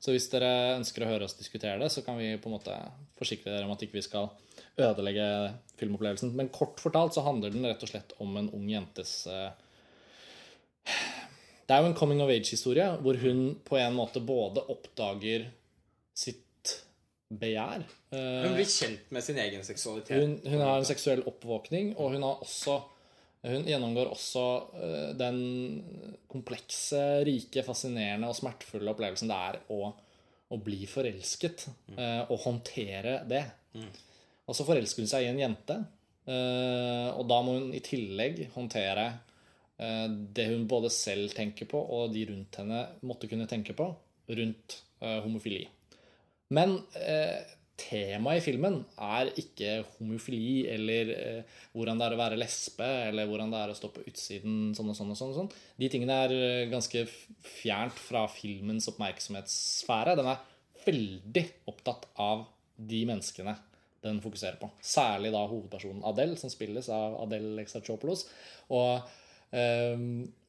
[0.03, 2.75] Så hvis dere ønsker å høre oss diskutere det, så kan vi på en måte
[3.21, 4.33] forsikre dere om at ikke vi skal
[4.83, 5.27] ødelegge
[5.79, 6.33] filmopplevelsen.
[6.39, 9.51] Men kort fortalt så handler den rett og slett om en ung jentes eh,
[11.69, 15.47] Det er jo en coming of age-historie hvor hun på en måte både oppdager
[16.19, 16.75] sitt
[17.33, 20.19] begjær eh, Hun blir kjent med sin egen seksualitet.
[20.19, 22.81] hun, hun har en seksuell oppvåkning, og hun har også
[23.43, 24.45] hun gjennomgår også
[24.79, 25.41] eh, den
[26.31, 29.91] komplekse, rike, fascinerende og smertefulle opplevelsen det er å,
[30.53, 31.67] å bli forelsket.
[31.91, 31.99] mm.
[32.29, 33.43] og håndtere det.
[34.47, 35.77] Og så forelsker hun seg i en jente,
[36.29, 39.07] eh, og da må hun i tillegg håndtere
[39.79, 43.89] eh, det hun både selv tenker på, og de rundt henne måtte kunne tenke på,
[44.33, 45.65] rundt eh, homofili.
[46.53, 47.39] Men eh,
[47.83, 53.29] temaet i filmen er ikke homofili eller eh, hvordan det er å være lesbe, eller
[53.31, 55.35] hvordan det er å stå på utsiden sånn og sånn og sånn.
[55.35, 55.53] og sånn.
[55.83, 57.05] De tingene er eh, ganske
[57.47, 60.17] fjernt fra filmens oppmerksomhetssfære.
[60.21, 60.49] Den er
[60.87, 63.57] veldig opptatt av de menneskene
[64.03, 64.71] den fokuserer på.
[64.83, 68.27] Særlig da hovedpersonen Adele, som spilles av Adele Exarchopolos.
[68.75, 69.13] Og,
[69.53, 70.03] eh,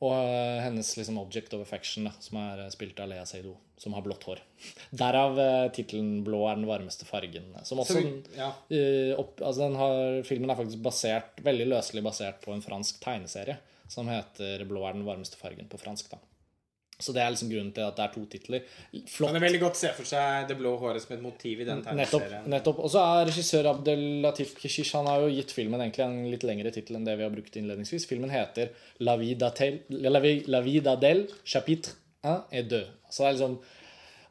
[0.04, 0.16] og
[0.64, 4.26] hennes liksom object of affection, da, som er spilt av Lea Seydoux, som har blått
[4.28, 4.42] hår.
[5.04, 7.52] Derav uh, tittelen 'Blå er den varmeste fargen'.
[7.68, 8.52] Som også vi- ja.
[8.52, 13.00] uh, opp, altså den har, Filmen er faktisk basert, veldig løselig basert på en fransk
[13.04, 13.58] tegneserie
[13.92, 16.12] som heter 'Blå er den varmeste fargen' på fransk.
[16.12, 16.22] da.
[17.00, 18.62] Så det er liksom grunnen til at det er to titler.
[19.10, 19.32] Flott.
[19.32, 21.82] Man kan veldig godt se for seg det blå håret som et motiv i den
[21.82, 22.22] Nettopp.
[22.22, 22.50] tegneserien.
[22.54, 22.80] nettopp.
[22.86, 26.46] Og så er regissør Abdel Latif Kishish Han har jo gitt filmen egentlig en litt
[26.48, 28.06] lengre tittel enn det vi har brukt innledningsvis.
[28.08, 32.84] Filmen heter La Vida, Tel, La La Vida del chapitre 1 et 2.
[33.10, 33.58] Så det er liksom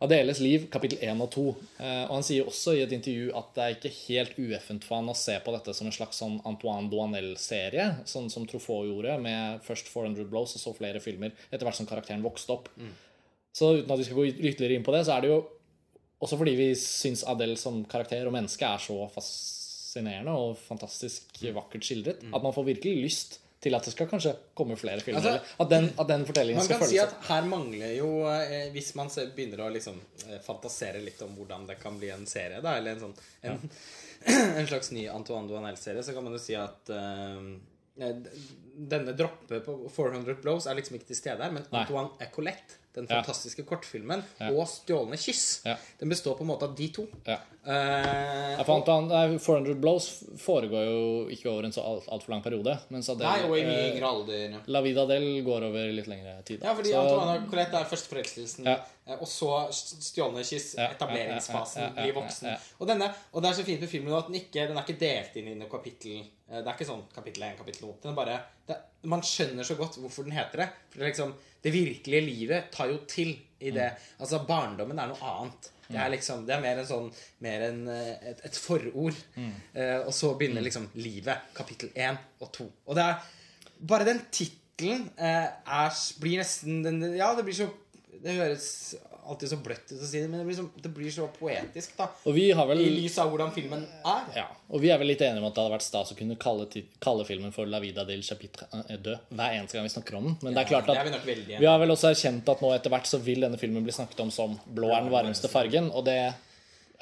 [0.03, 1.45] Adeles liv, kapittel 1 og 2.
[1.79, 4.99] Eh, og han sier også i et intervju at det er ikke helt ueffent for
[4.99, 9.15] han å se på dette som en slags sånn Antoine Doanel-serie, sånn som Truffaut gjorde,
[9.23, 12.71] med først 400 Blows og så flere filmer etter hvert som karakteren vokste opp.
[13.55, 15.39] Så uten at vi skal gå ytterligere inn på det, så er det jo
[16.23, 21.87] også fordi vi syns Adele som karakter og menneske er så fascinerende og fantastisk vakkert
[21.87, 25.23] skildret, at man får virkelig lyst til at det skal kanskje komme flere filmer.
[25.23, 28.93] Altså, at den, at den fortellingen Man kan si at her mangler jo eh, Hvis
[28.99, 32.59] man ser, begynner å liksom eh, fantasere litt om hvordan det kan bli en serie,
[32.65, 33.15] da, eller en sånn
[33.53, 33.63] en,
[34.59, 37.39] en slags ny Antoine Duanel-serie, så kan man jo si at eh,
[38.03, 41.67] eh, denne droppet på 400 Blows er liksom ikke til stede her, men.
[41.71, 45.63] Antoine Ecolette, den fantastiske kortfilmen, og 'Stjålne kyss',
[46.01, 47.07] den består på en måte av de to.
[47.27, 47.39] Ja.
[47.63, 50.07] Uh, Jeg fant han, 400 Blows
[50.43, 52.75] foregår jo ikke over en så alt, for lang periode.
[52.91, 54.57] Mens Adele, nei, og i mye eh, yngre alder.
[54.67, 56.61] La Vida Del går over litt lengre tid.
[56.61, 56.67] da.
[56.67, 58.77] Ja, fordi Så- Antoine Colette er førsteforelskelsen, Ja.
[59.07, 62.59] eh, og så stjålne kyss, etableringsfasen, ja, ja, bli voksen.
[62.81, 64.99] Og, denne, og det er så fint med filmen at den ikke den er ikke
[64.99, 66.25] delt inn i noe kapittel.
[66.53, 67.95] Det er ikke sånn kapittel 1, kapittel 2.
[68.03, 70.69] Den er bare, det, man skjønner så godt hvorfor den heter det.
[70.91, 73.31] For det, er liksom, det virkelige livet tar jo til
[73.63, 73.93] i det.
[73.93, 74.09] Mm.
[74.25, 75.69] Altså, barndommen er noe annet.
[75.93, 77.09] Det er liksom, det er mer en sånn
[77.45, 79.19] Mer en, eh, et, et forord.
[79.37, 79.53] Mm.
[79.77, 81.53] Uh, og så begynner liksom livet.
[81.57, 82.69] Kapittel 1 og 2.
[82.89, 83.31] Og det er
[83.93, 87.69] bare den tittelen er, blir nesten den, Ja, det blir så
[88.23, 88.69] Det høres
[89.29, 91.95] alltid så bløtt ut å si det, men det blir, så, det blir så poetisk,
[91.99, 92.09] da.
[92.27, 94.25] Og vi har vel I lys av hvordan filmen er.
[94.37, 96.37] ja, og vi er vel litt enige om at det hadde vært stas å kunne
[96.43, 96.67] kalle,
[97.03, 98.67] kalle filmen for La vida del chapitre
[98.99, 100.39] deux hver eneste gang vi snakker om den.
[100.43, 102.73] Men det er klart at er vi veldig vi har vel også erkjent at nå
[102.75, 105.91] etter hvert så vil denne filmen bli snakket om som blå er den varmeste fargen,
[105.95, 106.19] og det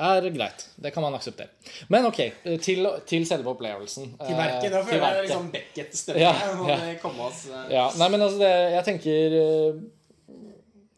[0.00, 0.62] er greit.
[0.80, 1.50] Det kan man akseptere.
[1.92, 2.20] Men ok,
[2.64, 4.14] til, til selve opplevelsen.
[4.16, 4.70] Til verket.
[4.72, 6.22] Da Eh, føler jeg liksom Beckett-stemning.
[6.24, 6.32] Ja,
[6.70, 6.76] ja.
[6.88, 9.82] eh, Ja, nei, men altså, det, jeg tenker eh,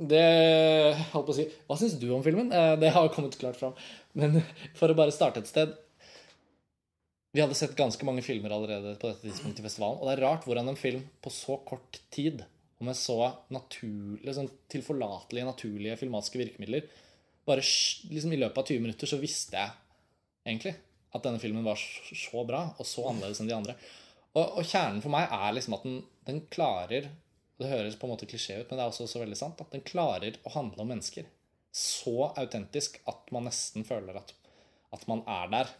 [0.08, 0.22] Det
[1.12, 2.50] Holdt på å si Hva syns du om filmen?
[2.52, 3.74] Eh, Det har kommet klart fram.
[4.18, 4.40] Men
[4.78, 5.74] for å bare starte et sted
[7.32, 10.00] Vi hadde sett ganske mange filmer allerede på dette tidspunktet i festivalen.
[10.00, 12.44] Og det er rart hvordan en film på så kort tid
[12.82, 13.16] og med så
[13.54, 16.88] naturlige, sånn tilforlatelige, naturlige filmatiske virkemidler
[17.46, 19.70] Bare liksom i løpet av 20 minutter så visste jeg
[20.46, 20.74] egentlig
[21.12, 23.74] at denne filmen var så bra og så annerledes enn de andre.
[24.32, 27.10] Og, og kjernen for meg er liksom at den, den klarer
[27.62, 29.60] Det høres på en måte klisjé ut, men det er også så veldig sant.
[29.62, 31.28] At den klarer å handle om mennesker.
[31.72, 34.34] Så autentisk at man nesten føler at,
[34.92, 35.70] at man er der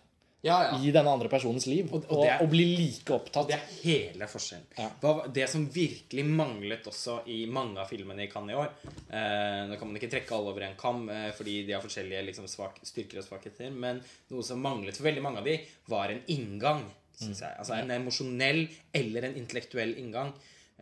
[0.42, 0.78] Ja, ja.
[0.82, 1.90] i denne andre personens liv.
[1.94, 3.46] Og, og og, er- og blir like opptatt.
[3.50, 4.64] Det er hele forskjellen.
[4.78, 5.12] Ja.
[5.36, 8.72] Det som virkelig manglet også i mange av filmene i Cannes i år
[9.12, 12.24] eh, Nå kan man ikke trekke alle over en kam, eh, fordi de har forskjellige
[12.30, 14.00] liksom, svak, styrker og svakheter, men
[14.32, 15.58] noe som manglet for veldig mange av de,
[15.92, 16.82] var en inngang.
[17.22, 17.54] Synes jeg.
[17.60, 18.64] Altså En emosjonell
[18.98, 20.32] eller en intellektuell inngang.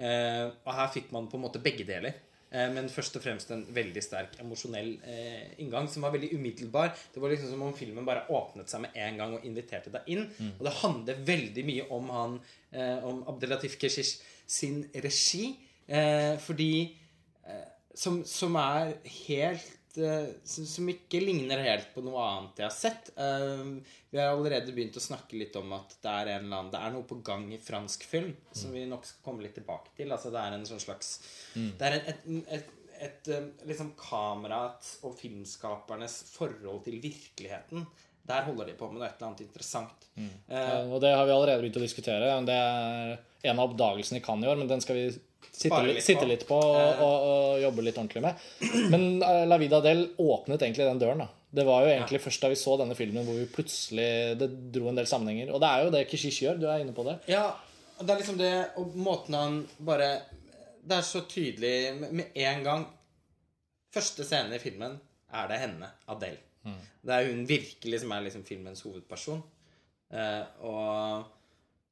[0.01, 2.15] Eh, og her fikk man på en måte begge deler.
[2.51, 6.95] Eh, Men først og fremst en veldig sterk emosjonell eh, inngang som var veldig umiddelbar.
[7.15, 10.09] Det var liksom som om filmen bare åpnet seg med en gang og inviterte deg
[10.17, 10.25] inn.
[10.59, 12.39] Og det handler veldig mye om han
[12.73, 15.53] eh, Om Abdelatif Keshish sin regi.
[15.87, 16.73] Eh, fordi
[17.47, 22.75] eh, som, som er helt som, som ikke ligner helt på noe annet jeg har
[22.77, 23.11] sett.
[23.19, 23.63] Eh,
[24.11, 26.81] vi har allerede begynt å snakke litt om at det er en eller annen Det
[26.83, 30.13] er noe på gang i fransk film som vi nok skal komme litt tilbake til.
[30.15, 31.17] Altså det er en sånn slags
[31.79, 32.71] Det er et, et, et,
[33.09, 37.87] et eh, liksom kameraet og filmskapernes forhold til virkeligheten.
[38.31, 40.07] Der holder de på med noe et eller annet interessant.
[40.15, 42.29] Eh, Ja, og det har vi allerede begynt å diskutere.
[42.47, 43.19] Det er
[43.51, 45.07] en av oppdagelsene i Cannes i år, men den skal vi
[45.53, 46.29] sitte, litt, sitte på.
[46.31, 48.45] litt på og, og, og jobbe litt ordentlig med.
[48.93, 51.19] Men eh, La Vida Del åpnet egentlig den døren.
[51.25, 51.29] da.
[51.51, 54.87] Det var jo egentlig først da vi så denne filmen hvor vi plutselig Det dro
[54.93, 55.51] en del sammenhenger.
[55.55, 56.61] Og det er jo det Kishish gjør.
[56.63, 57.17] Du er inne på det.
[57.33, 57.49] Ja,
[57.99, 60.11] og det er liksom det Og måten han bare
[60.87, 61.75] Det er så tydelig
[62.11, 62.87] med- en gang
[63.93, 64.95] Første scene i filmen
[65.35, 66.39] er det henne, Adele.
[67.03, 69.41] Det er hun virkelig som er liksom filmens hovedperson.
[70.15, 71.25] Eh, og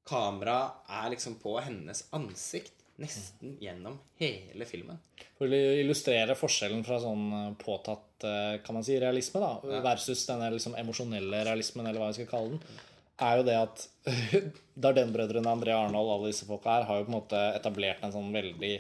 [0.09, 4.99] kameraet er liksom på hennes ansikt nesten gjennom hele filmen.
[5.39, 10.25] For å illustrere forskjellen fra sånn eh, påtatt eh, kan man si, realisme da, versus
[10.29, 12.81] denne liksom emosjonelle realismen, eller hva vi skal kalle den,
[13.29, 13.85] er jo det at
[14.87, 18.31] Darden-brødrene, André Arnold, alle disse folka her, har jo på en måte etablert en sånn
[18.35, 18.75] veldig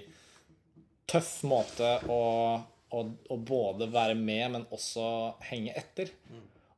[1.08, 2.20] tøff måte å,
[2.94, 5.08] å, å både være med, men også
[5.48, 6.12] henge etter.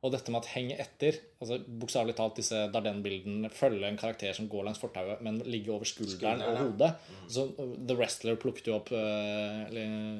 [0.01, 4.47] Og dette med at henge etter, altså bokstavelig talt disse Darden-bildene, følge en karakter som
[4.49, 6.89] går langs fortauet, men ligge over skulderen og hodet.
[7.29, 9.67] Så uh, The Wrestler plukket jo opp uh,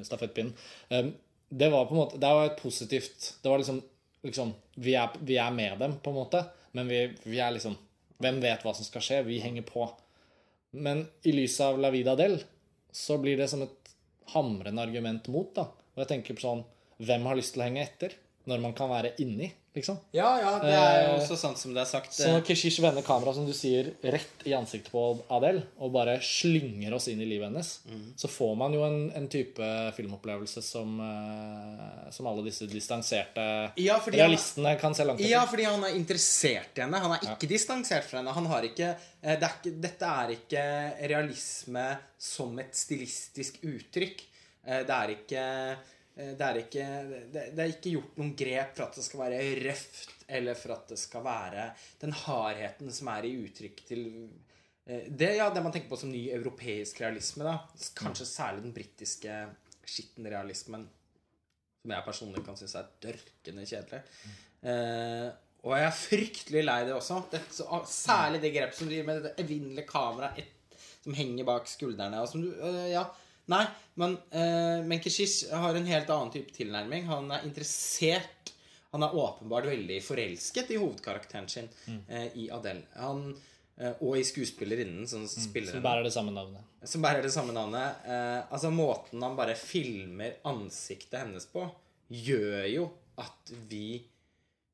[0.06, 0.54] stafettpinnen.
[0.94, 1.10] Um,
[1.52, 3.82] det var på en måte Det var et positivt Det var liksom,
[4.24, 6.40] liksom vi, er, vi er med dem, på en måte,
[6.72, 7.76] men vi, vi er liksom
[8.22, 9.18] Hvem vet hva som skal skje?
[9.26, 9.82] Vi henger på.
[10.78, 12.38] Men i lys av La Vida Del
[12.94, 13.90] så blir det som et
[14.30, 15.66] hamrende argument mot, da.
[15.92, 16.62] Og jeg tenker på sånn
[17.02, 18.14] Hvem har lyst til å henge etter?
[18.44, 19.98] Når man kan være inni, liksom.
[20.12, 22.12] Ja, ja, det er jo også sånn som det er sagt.
[22.12, 26.16] Så når Keshish vender kameraet, som du sier, rett i ansiktet på Adele, og bare
[26.26, 27.70] slynger oss inn i livet hennes,
[28.18, 33.46] så får man jo en, en type filmopplevelse som, eh, som alle disse distanserte
[33.78, 35.30] Ja, realistene han- kan se langt etter.
[35.30, 36.98] Ja, fordi han er interessert i henne.
[37.06, 38.34] Han er ikke distansert fra henne.
[38.34, 38.90] Han har ikke,
[39.22, 40.66] eh, det er ikke Dette er ikke
[41.14, 41.86] realisme
[42.18, 44.20] som et stilistisk uttrykk.
[44.66, 45.46] Eh, Det er ikke
[46.12, 46.86] det er, ikke,
[47.32, 50.74] det, det er ikke gjort noen grep for at det skal være røft, eller for
[50.74, 51.66] at det skal være
[52.02, 54.02] den hardheten som er i uttrykk til
[54.84, 57.56] eh, det, ja, det man tenker på som ny europeisk realisme, da.
[57.96, 59.38] Kanskje særlig den britiske
[59.88, 60.84] skittenrealismen,
[61.82, 64.02] som jeg personlig kan synes er dørkende kjedelig.
[64.68, 65.28] Eh,
[65.62, 67.22] og jeg er fryktelig lei det også.
[67.32, 70.58] Det, så, særlig det grepet som driver med det evinnelige kameraet
[71.02, 72.20] som henger bak skuldrene.
[72.22, 73.06] Og som du, eh, ja,
[73.50, 77.06] nei, men, eh, men Keshish har en helt annen type tilnærming.
[77.10, 78.52] Han er interessert
[78.92, 81.68] Han er åpenbart veldig forelsket i hovedkarakteren sin
[82.08, 82.82] eh, i Adele.
[83.00, 83.22] Han,
[83.80, 86.60] eh, og i skuespillerinnen som spiller Som bærer det samme navnet.
[86.84, 88.04] som bærer det samme navnet.
[88.04, 91.64] Eh, altså Måten han bare filmer ansiktet hennes på,
[92.12, 94.02] gjør jo at vi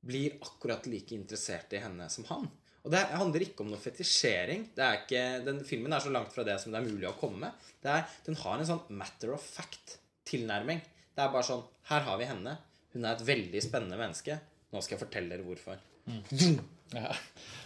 [0.03, 2.49] blir akkurat like interessert i henne som han.
[2.89, 4.63] Og det handler ikke om noe fetisjering.
[4.73, 7.19] Det er ikke, den Filmen er så langt fra det som det er mulig å
[7.21, 7.51] komme.
[7.85, 10.81] Det er, den har en sånn matter of fact-tilnærming.
[11.13, 12.57] Det er bare sånn Her har vi henne.
[12.95, 14.39] Hun er et veldig spennende menneske.
[14.73, 15.77] Nå skal jeg fortelle dere hvorfor.
[16.97, 17.13] Ja.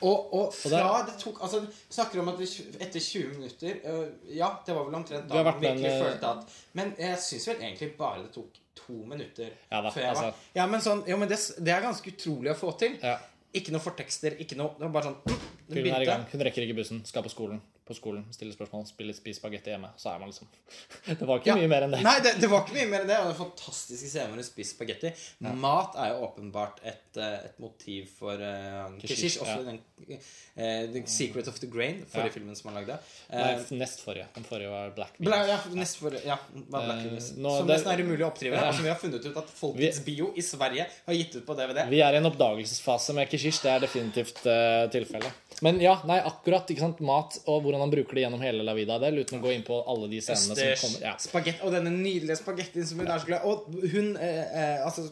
[0.03, 2.49] Og, og fra det tok Altså, vi snakker om at vi,
[2.83, 6.57] etter 20 minutter øh, Ja, det var vel omtrent da man virkelig en, følte at
[6.75, 10.27] Men jeg syns vel egentlig bare det tok to minutter Ja da, før jeg var
[10.33, 10.49] altså.
[10.59, 12.99] Ja, men sånn Jo, men det, det er ganske utrolig å få til.
[12.99, 13.15] Ja.
[13.53, 16.25] Ikke noe fortekster, ikke noe Det var bare sånn Hun, Den er i gang.
[16.33, 17.03] Hun rekker ikke bussen.
[17.09, 17.61] Skal på skolen.
[17.85, 19.89] På skolen, Stille spørsmål, spille spise spagetti hjemme.
[19.99, 20.47] Så er man liksom
[21.19, 21.57] Det var ikke Ja.
[21.59, 22.03] mye mer enn det.
[22.07, 23.17] Nei, det, det var ikke mye mer enn det.
[23.25, 25.11] Og det fantastiske scenen hvor hun spiser spagetti.
[25.59, 29.41] Mat er jo åpenbart et, eh, et motiv for uh, Keshish, Keshish.
[29.43, 29.65] Også ja.
[29.67, 29.81] den
[30.15, 32.37] uh, The Secret of the Grain, forrige Ja.
[32.39, 33.01] filmen som han lagde.
[33.33, 34.29] Nei, Eh, nest forrige.
[34.39, 36.39] Den forrige var Black Bla, ja, nest forrige, ja,
[36.71, 37.33] var Black Beans.
[37.35, 38.55] Uh, nå- som det- nesten er umulig å oppdrive.
[38.63, 38.73] Ja.
[38.73, 41.83] Som vi har funnet ut at Folkets Bio i Sverige har gitt ut på DVD.
[41.91, 43.63] Vi er i en oppdagelsesfase med Keshish.
[43.67, 45.42] Det er definitivt uh, tilfellet.
[45.63, 46.71] Men ja, nei, akkurat.
[46.71, 49.43] ikke sant, Mat og hvordan han bruker det gjennom hele La Vida Del, uten å
[49.45, 51.05] gå inn på alle de scenene Østers, som kommer.
[51.07, 51.13] Ja.
[51.23, 53.41] spagett, og denne nydelige spagettien som hun ja.
[53.47, 55.07] Og hun, eh, eh, altså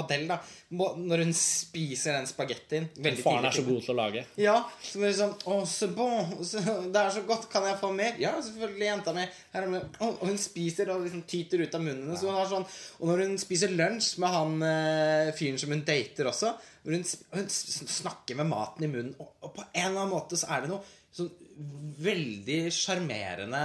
[0.00, 0.36] Adele, da,
[0.78, 4.22] må, når hun spiser den spagettien veldig Faren er så god til å lage.
[4.40, 6.30] Ja, så blir det sånn Å, c'est bon.
[6.94, 7.48] Det er så godt.
[7.52, 8.16] Kan jeg få mer?
[8.22, 9.26] Ja, selvfølgelig, jenta mi.
[10.06, 12.16] Og hun spiser og liksom tyter ut av munnen.
[12.16, 12.64] Så hun har sånn
[13.00, 16.54] Og når hun spiser lunsj med han eh, fyren som hun dater også
[16.86, 17.02] hun,
[17.34, 20.64] hun snakker med maten i munnen, og, og på en eller annen måte så er
[20.64, 20.84] det noe
[21.16, 21.32] sånn
[22.06, 23.62] veldig sjarmerende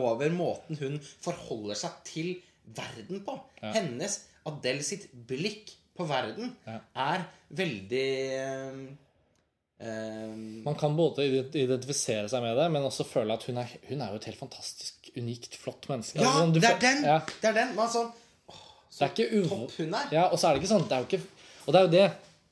[0.00, 2.30] over måten hun forholder seg til
[2.76, 3.36] verden på.
[3.60, 6.78] Hennes, Adele sitt blikk på verden Ja.
[6.96, 8.06] er veldig
[9.80, 11.24] eh, Man kan både
[11.56, 14.40] identifisere seg med det, men også føle at hun er, hun er jo et helt
[14.40, 16.20] fantastisk, unikt, flott menneske.
[16.20, 17.04] Ja, Altså, det er den!
[17.04, 17.74] Ja, Det er den.
[17.76, 18.10] Man er sånn
[18.90, 19.48] det er ikke.
[19.48, 20.08] Topp hun er.
[20.12, 21.20] Ja, og så er det ikke sånn det er jo ikke,
[21.66, 22.08] Og det er jo det.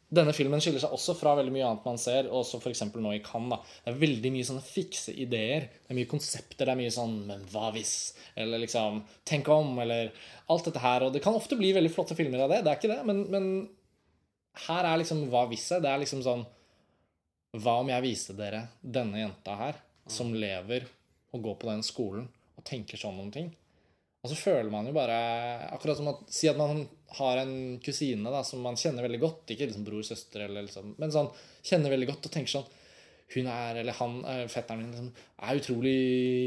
[0.09, 2.81] Denne filmen skiller seg også fra veldig mye annet man ser, også f.eks.
[2.95, 3.53] nå i Cannes.
[3.53, 3.81] da.
[3.85, 5.67] Det er veldig mye sånne fikse ideer.
[5.83, 6.65] Det er mye konsepter.
[6.65, 7.97] Det er mye sånn Men hva hvis?
[8.35, 9.75] Eller liksom Tenk om?
[9.85, 10.15] Eller
[10.49, 11.05] alt dette her.
[11.05, 12.63] Og det kan ofte bli veldig flotte filmer av det.
[12.65, 13.03] Det er ikke det.
[13.11, 13.51] Men, men
[14.67, 15.69] her er liksom Hva hvis?
[15.77, 16.45] Det er liksom sånn
[17.61, 20.89] Hva om jeg viste dere denne jenta her, som lever
[21.37, 23.53] og går på den skolen og tenker sånn om ting?
[24.25, 25.19] Og så føler man jo bare
[25.69, 29.53] Akkurat som å Si at man har en kusine da, som man kjenner veldig godt.
[29.55, 31.31] Ikke liksom bror, søster, eller liksom, men sånn
[31.65, 32.75] kjenner veldig godt og tenker sånn
[33.29, 35.09] Hun er, eller han, eh, fetteren min, liksom,
[35.45, 35.97] er utrolig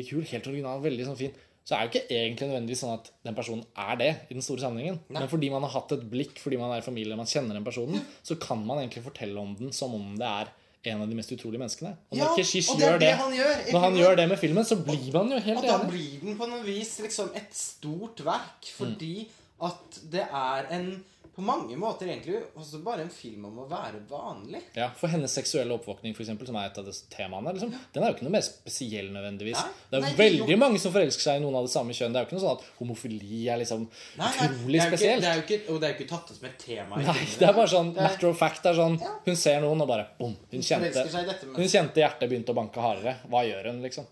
[0.08, 0.24] kul.
[0.26, 1.36] Helt original, veldig sånn fin.
[1.62, 4.64] Så er jo ikke egentlig nødvendigvis sånn at den personen er det i den store
[4.64, 4.98] sammenhengen.
[5.14, 7.68] Men fordi man har hatt et blikk, fordi man er i familie man kjenner den
[7.68, 10.50] personen, så kan man egentlig fortelle om den som om det er
[10.90, 11.92] en av de mest utrolige menneskene.
[12.10, 14.66] Og når Ja, Keshish gjør det det, han gjør når han gjør det med filmen,
[14.66, 15.70] så blir man jo helt enig.
[15.70, 19.28] Og da blir den på noe vis liksom et stort verk, fordi
[19.68, 20.92] at det er en
[21.32, 24.60] På mange måter egentlig også bare en film om å være vanlig.
[24.76, 28.04] Ja, For hennes seksuelle oppvåkning, for eksempel, som er et av disse temaene, liksom, den
[28.04, 29.56] er jo ikke noe mer spesiell nødvendigvis.
[29.56, 30.58] Nei, det er nei, veldig jo.
[30.60, 32.12] mange som forelsker seg i noen av det samme kjønn.
[32.12, 33.88] Det er jo ikke noe sånn at homofili er liksom
[34.20, 35.24] Nei, utrolig er jo ikke, spesielt.
[35.24, 37.00] det er jo ikke, og det er jo ikke tatt opp som et tema.
[37.08, 38.62] Nei, det er bare sånn Det er- matter of fact.
[38.68, 39.16] Det er sånn, Ja.
[39.32, 40.36] Hun ser noen og bare bom.
[40.52, 41.08] Hun kjente,
[41.56, 43.16] hun kjente hjertet begynte å banke hardere.
[43.32, 44.06] Hva gjør hun, liksom?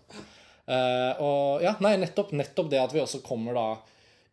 [0.66, 3.68] Uh, og ja, nei, nettopp, nettopp det at vi også kommer da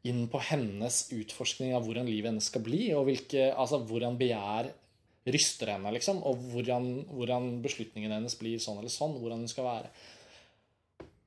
[0.07, 4.69] inn på hennes utforskning av hvordan livet hennes skal bli, og hvilke, altså hvordan begjær
[5.27, 9.67] ryster henne, liksom, og hvordan, hvordan beslutningen hennes blir sånn eller sånn, hvordan hun skal
[9.67, 9.91] være.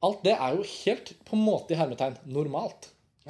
[0.06, 2.88] Alt det er jo helt, på en måte i hermetegn, normalt.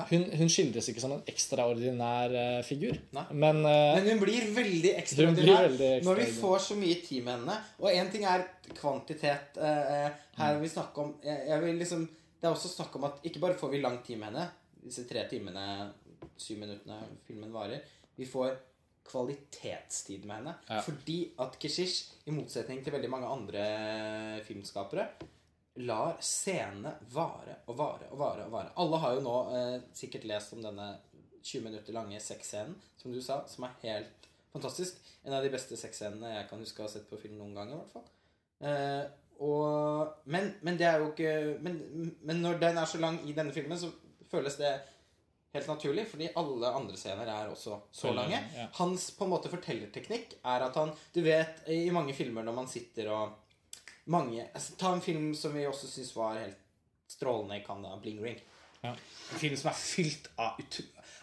[0.08, 4.92] Hun, hun skildres ikke som en ekstraordinær uh, figur, men uh, Men hun blir veldig
[5.00, 7.56] ekstraordinær, blir ekstraordinær veldig når vi får så mye tid med henne.
[7.82, 8.46] Og én ting er
[8.78, 9.58] kvantitet.
[9.58, 10.06] Uh,
[10.38, 12.06] her vil vi snakke om jeg, jeg liksom,
[12.40, 14.46] Det er også snakk om at ikke bare får vi lang tid med henne,
[14.84, 15.64] disse tre timene,
[16.40, 17.84] syv minuttene filmen varer.
[18.16, 18.54] Vi får
[19.10, 20.54] kvalitetstid med henne.
[20.68, 20.80] Ja.
[20.84, 23.64] Fordi at Keshish, i motsetning til veldig mange andre
[24.46, 25.06] filmskapere,
[25.86, 28.44] lar scenene vare og vare og vare.
[28.46, 28.72] og vare.
[28.82, 30.90] Alle har jo nå eh, sikkert lest om denne
[31.42, 34.98] 20 minutter lange sexscenen, som du sa, som er helt fantastisk.
[35.24, 37.72] En av de beste sexscenene jeg kan huske å ha sett på film noen gang,
[37.72, 38.06] i hvert fall.
[38.60, 39.04] Eh,
[39.40, 41.30] og, men, men det er jo ikke
[41.64, 41.78] men,
[42.28, 43.88] men når den er så lang i denne filmen, så
[44.30, 44.72] føles det
[45.54, 48.38] helt naturlig, fordi alle andre scener er også så lange.
[48.56, 48.68] ja.
[48.78, 52.70] Hans på en måte fortellerteknikk er at han Du vet, i mange filmer når man
[52.70, 53.36] sitter og
[54.10, 56.58] mange, altså, Ta en film som vi også syns var helt
[57.10, 58.38] strålende i Canada, Bling Ring.
[58.80, 58.94] Ja.
[59.32, 60.60] En film som er fylt av.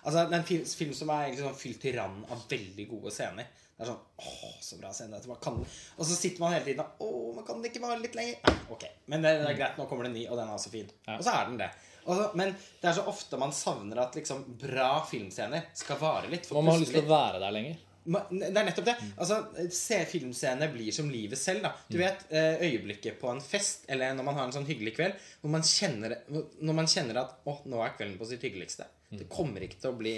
[0.03, 3.47] Altså, en film, film som er sånn fylt til randen av veldig gode scener.
[3.77, 5.19] Det er sånn Åh, så bra scene.
[5.41, 5.59] Kan...
[5.61, 8.39] Og så sitter man hele tiden og Å, man kan det ikke vare litt lenger?
[8.43, 8.85] Nei, ok.
[9.13, 10.89] Men det, det er greit, nå kommer det en ny, og den er så fin.
[11.05, 11.17] Ja.
[11.17, 11.69] Og så er den det.
[12.07, 16.31] Og så, men det er så ofte man savner at liksom bra filmscener skal vare
[16.31, 16.47] litt.
[16.47, 17.83] For Man har lyst til å være der lenger.
[18.07, 18.93] Det er nettopp det.
[19.19, 19.37] Altså,
[19.75, 21.65] se Filmscener blir som livet selv.
[21.65, 24.93] da Du vet eh, øyeblikket på en fest eller når man har en sånn hyggelig
[24.95, 28.87] kveld, hvor man kjenner, når man kjenner at 'Å, nå er kvelden på sitt hyggeligste'.
[29.11, 30.15] Det kommer ikke til å bli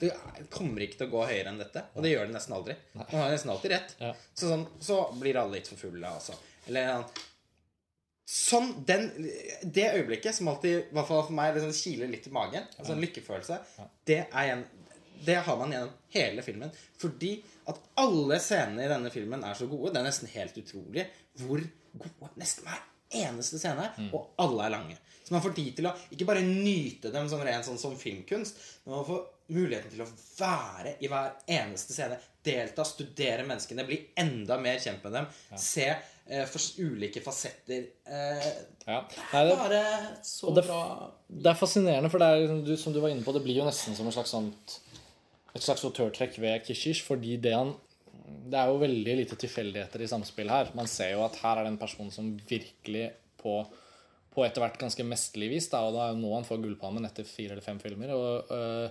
[0.00, 0.14] Det
[0.48, 1.82] kommer ikke til å gå høyere enn dette.
[1.92, 2.76] Og det gjør det nesten aldri.
[2.96, 3.90] Man har nesten alltid rett.
[4.32, 6.32] Så, sånn, så blir alle litt for fulle, altså.
[6.70, 7.04] Eller
[8.30, 9.08] sånn Sånn, den,
[9.62, 12.94] Det øyeblikket som alltid, i hvert fall for meg, liksom kiler litt i magen, altså
[12.94, 13.56] en lykkefølelse,
[14.06, 14.62] det, er igjen,
[15.26, 16.70] det har man gjennom hele filmen.
[17.00, 17.32] Fordi
[17.70, 19.92] at alle scenene i denne filmen er så gode.
[19.94, 21.08] Det er nesten helt utrolig
[21.42, 21.62] hvor
[21.92, 22.86] gode nesten hver
[23.20, 24.10] eneste scene er.
[24.14, 24.98] Og alle er lange.
[25.24, 28.56] Så man får tid til å ikke bare nyte dem som ren sånn som filmkunst,
[28.84, 29.20] men man får
[29.54, 32.18] muligheten til å være i hver eneste scene.
[32.42, 35.26] Delta, studere menneskene, bli enda mer kjent med dem.
[35.60, 36.00] Se eh,
[36.46, 37.86] for ulike fasetter.
[38.06, 38.50] Eh,
[38.86, 39.04] Ja.
[39.32, 39.82] Nei, det, bare
[40.24, 43.32] så det- bra det er fascinerende, for det er liksom, som du var inne på,
[43.32, 44.78] det blir jo nesten som et slags sånt
[45.54, 47.74] et slags autørtrekk ved Kishish, fordi det han
[48.50, 50.68] Det er jo veldig lite tilfeldigheter i samspillet her.
[50.74, 53.66] Man ser jo at her er det en person som virkelig på
[54.32, 57.04] på etter hvert ganske mesterlig vis, da, og det er jo nå han får Gullpalmen
[57.04, 58.10] etter fire eller fem filmer.
[58.14, 58.90] og øh,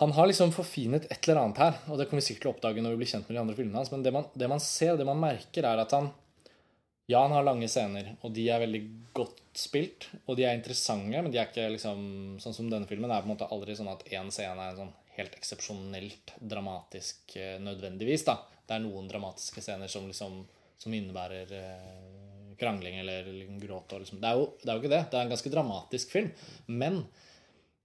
[0.00, 2.54] Han har liksom forfinet et eller annet her, og det kommer vi sikkert til å
[2.56, 4.60] oppdage når vi blir kjent med de andre filmene hans, men det man, det man
[4.60, 6.10] ser, det man merker, er at han
[7.06, 8.80] ja, han har lange scener, og de er veldig
[9.14, 10.08] godt spilt.
[10.26, 12.00] Og de er interessante, men de er ikke liksom
[12.42, 14.90] Sånn som denne filmen er på en måte aldri sånn at én scene er sånn
[15.16, 18.26] helt eksepsjonelt dramatisk eh, nødvendigvis.
[18.26, 20.42] da Det er noen dramatiske scener som liksom
[20.82, 21.94] Som innebærer eh,
[22.58, 23.94] krangling eller liksom gråt.
[23.94, 24.20] Og liksom.
[24.20, 25.02] det, er jo, det er jo ikke det.
[25.12, 26.30] Det er en ganske dramatisk film.
[26.66, 27.04] Men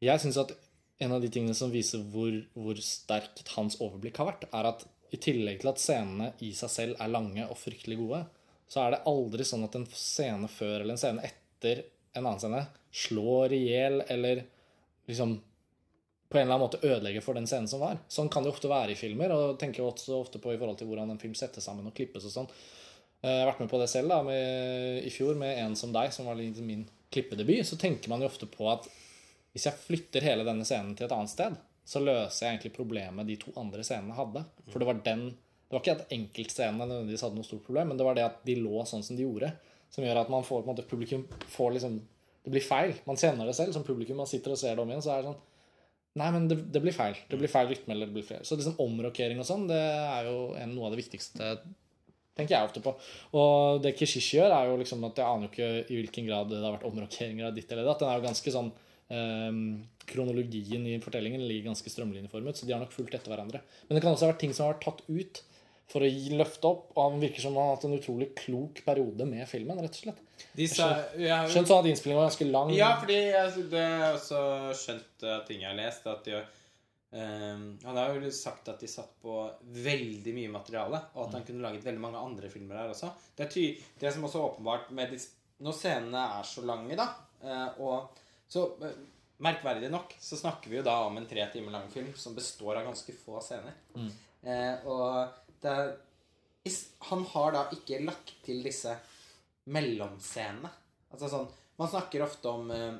[0.02, 0.58] jeg syns at
[1.02, 4.86] en av de tingene som viser hvor, hvor sterkt hans overblikk har vært, er at
[5.12, 8.22] i tillegg til at scenene i seg selv er lange og fryktelig gode,
[8.72, 11.84] så er det aldri sånn at en scene før eller en scene etter
[12.16, 12.62] en annen scene
[12.96, 14.44] slår i hjel eller
[15.10, 15.36] liksom
[16.32, 17.98] på en eller annen måte ødelegger for den scenen som var.
[18.08, 20.88] Sånn kan det ofte være i filmer, og tenker også ofte på i forhold til
[20.88, 22.48] hvordan en film settes sammen og klippes og sånn.
[23.20, 25.92] Eh, Jeg har vært med på det selv da, med, i fjor med En som
[25.92, 27.68] deg, som var litt min klippedebut.
[27.68, 28.88] Så tenker man jo ofte på at
[29.52, 33.28] hvis jeg flytter hele denne scenen til et annet sted, så løser jeg egentlig problemet
[33.28, 34.46] de to andre scenene hadde.
[34.70, 35.32] For det var den
[35.72, 38.42] Det var ikke at enkeltscenene nødvendigvis hadde noe stort problem, men det var det at
[38.44, 39.54] de lå sånn som de gjorde,
[39.88, 42.02] som gjør at man får på en måte publikum får liksom
[42.44, 42.92] Det blir feil.
[43.06, 44.18] Man kjenner det selv som publikum.
[44.18, 45.42] Man sitter og ser det om igjen, så er det sånn
[46.20, 47.16] Nei, men det, det blir feil.
[47.30, 47.94] Det blir feil rytme.
[47.94, 48.42] eller det blir feil.
[48.44, 51.54] Så liksom omrokering og sånn, det er jo en, noe av det viktigste
[52.36, 52.94] tenker jeg ofte på.
[53.38, 56.52] Og det Kishish gjør, er jo liksom at jeg aner jo ikke i hvilken grad
[56.52, 58.02] det har vært omrokeringer av ditt eller datt.
[58.04, 58.72] Den er jo ganske sånn
[60.12, 63.62] Kronologien i fortellingen ligger ganske strømlinjeformet, så de har nok fulgt etter hverandre.
[63.88, 65.42] Men det kan også ha vært ting som har vært tatt ut
[65.92, 68.82] for å gi løfte opp, og han virker som han har hatt en utrolig klok
[68.86, 70.22] periode med filmen, rett og slett.
[70.56, 72.72] De jeg har Skjønt sånn at innspillingen var ganske lang.
[72.76, 74.42] Ja, fordi jeg, det har også
[74.80, 76.40] skjønt ting jeg har lest, at de,
[77.12, 79.36] um, Han har jo sagt at de satt på
[79.84, 83.12] veldig mye materiale, og at han kunne laget veldig mange andre filmer her også.
[83.36, 83.68] Det er ty
[84.02, 85.16] det som også er åpenbart med
[85.62, 87.12] Når scenene er så lange, da,
[87.44, 88.22] uh, og
[88.52, 89.00] så eh,
[89.42, 92.78] Merkverdig nok så snakker vi jo da om en tre timer lang film som består
[92.78, 93.74] av ganske få scener.
[94.46, 95.96] Eh, og det er
[97.08, 98.94] Han har da ikke lagt til disse
[99.74, 100.70] mellomscenene.
[101.10, 101.48] Altså sånn
[101.82, 103.00] Man snakker ofte om eh,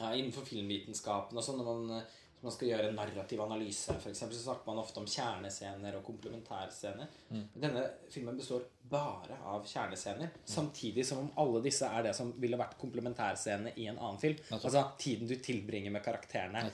[0.00, 3.94] ja, Innenfor filmvitenskapen og sånn når man, eh, når man skal gjøre en narrativ analyse,
[4.02, 7.12] for eksempel, så snakker man ofte om kjernescener og komplementærscener.
[7.28, 7.44] Mm.
[7.54, 12.58] Denne filmen består bare av kjernescener, samtidig som om alle disse er det som ville
[12.58, 14.42] vært komplementærscenene i en annen film.
[14.48, 14.66] Nettopp.
[14.66, 16.64] Altså tiden du tilbringer med karakterene.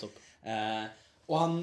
[0.48, 0.88] Eh,
[1.28, 1.60] og han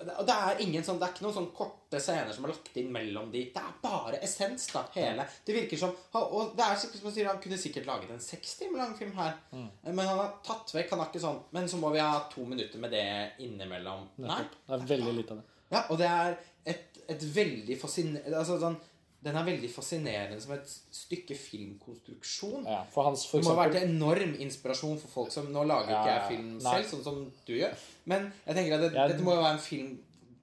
[0.00, 2.76] og det er ingen sånn, det er ikke noen sånn korte scener som er lagt
[2.80, 3.42] inn mellom de.
[3.52, 5.26] Det er bare essens, da, hele.
[5.44, 8.22] Det virker som Og det er sikkert som han sier, han kunne sikkert laget en
[8.24, 9.34] seks timer lang film her.
[9.52, 9.68] Mm.
[9.90, 12.44] Men han har tatt vekk Han har ikke sånn Men så må vi ha to
[12.48, 13.06] minutter med det
[13.44, 14.06] innimellom.
[14.24, 14.40] Nei.
[14.66, 15.58] Det er veldig lite av det.
[15.70, 16.38] Ja, og det er
[16.72, 18.78] et, et veldig fascinerende Altså sånn
[19.22, 22.64] Den er veldig fascinerende som et stykke filmkonstruksjon.
[22.64, 26.28] Ja, hans, Det må ha vært enorm inspirasjon for folk som Nå lager ikke jeg
[26.30, 27.74] film selv, sånn som du gjør.
[28.06, 29.98] Men jeg tenker at det, Jeg- dette må jo være en film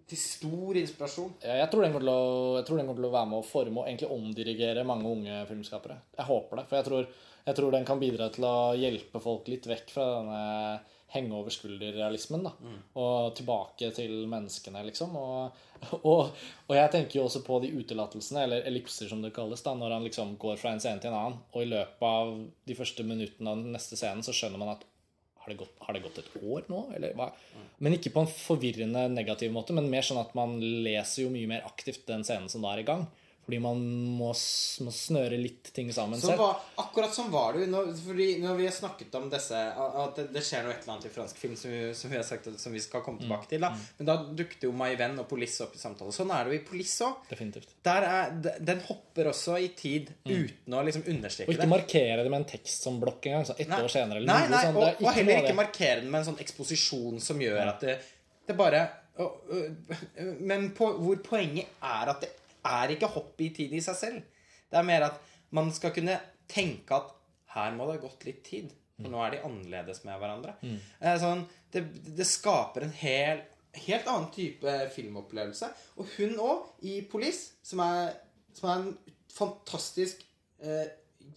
[0.08, 1.34] til stor inspirasjon.
[1.44, 3.40] Ja, Jeg tror, den kommer til å, jeg tror den kommer til å være med
[3.40, 5.98] å forme og egentlig omdirigere mange unge filmskapere.
[6.18, 6.68] Jeg håper det.
[6.70, 7.08] For jeg tror,
[7.48, 10.80] jeg tror den kan bidra til å hjelpe folk litt vekk fra denne
[11.14, 12.44] henge over skulder-realismen.
[12.44, 12.52] da,
[13.00, 15.16] Og tilbake til menneskene, liksom.
[15.16, 15.64] Og,
[16.02, 16.34] og,
[16.68, 19.98] og jeg tenker jo også på de utelatelsene, eller ellipser som det kalles, da, når
[19.98, 21.40] han liksom går fra en scene til en annen.
[21.54, 22.36] Og i løpet av
[22.68, 24.86] de første minuttene av den neste scenen så skjønner man at
[25.48, 26.82] har det, gått, har det gått et år nå?
[26.98, 27.30] Eller hva?
[27.80, 31.48] Men ikke på en forvirrende negativ måte, men mer sånn at man leser jo mye
[31.48, 33.06] mer aktivt den scenen som da er i gang.
[33.48, 33.80] Fordi man
[34.20, 34.34] må,
[34.84, 36.42] må snøre litt ting sammen Så selv.
[36.44, 37.94] var, akkurat sånn var det jo når,
[38.44, 41.12] når vi har snakket om disse At det, det skjer noe et eller annet i
[41.14, 43.64] fransk film som vi, som vi har sagt som vi skal komme tilbake til.
[43.64, 43.70] da
[44.02, 46.12] Men da dukket jo My Venn og Police opp i samtale.
[46.12, 47.32] Sånn er det jo i Police òg.
[48.68, 51.72] Den hopper også i tid uten å liksom understreke Og ikke det.
[51.72, 53.48] markere det med en tekstblokk engang.
[53.48, 53.80] Sånn ett Nei.
[53.84, 54.22] år senere.
[54.22, 54.76] Eller nei, nei, sånn.
[54.78, 57.96] og, Det og heller ikke markere den med en sånn eksposisjon som gjør at det,
[58.48, 58.84] det bare
[59.18, 59.48] og,
[60.46, 62.30] Men på, hvor poenget er at det
[62.68, 64.44] er ikke hopp i tid i seg selv.
[64.68, 65.22] Det er mer at
[65.56, 66.18] man skal kunne
[66.52, 67.14] tenke at
[67.56, 68.74] her må det ha gått litt tid.
[68.98, 70.56] For nå er de annerledes med hverandre.
[70.66, 70.78] Mm.
[71.22, 71.44] Sånn,
[71.74, 71.84] det,
[72.18, 73.44] det skaper en hel,
[73.78, 75.70] helt annen type filmopplevelse.
[76.02, 78.16] Og hun òg, i Police, som er,
[78.58, 78.90] som er en
[79.38, 80.24] fantastisk
[80.64, 80.88] eh,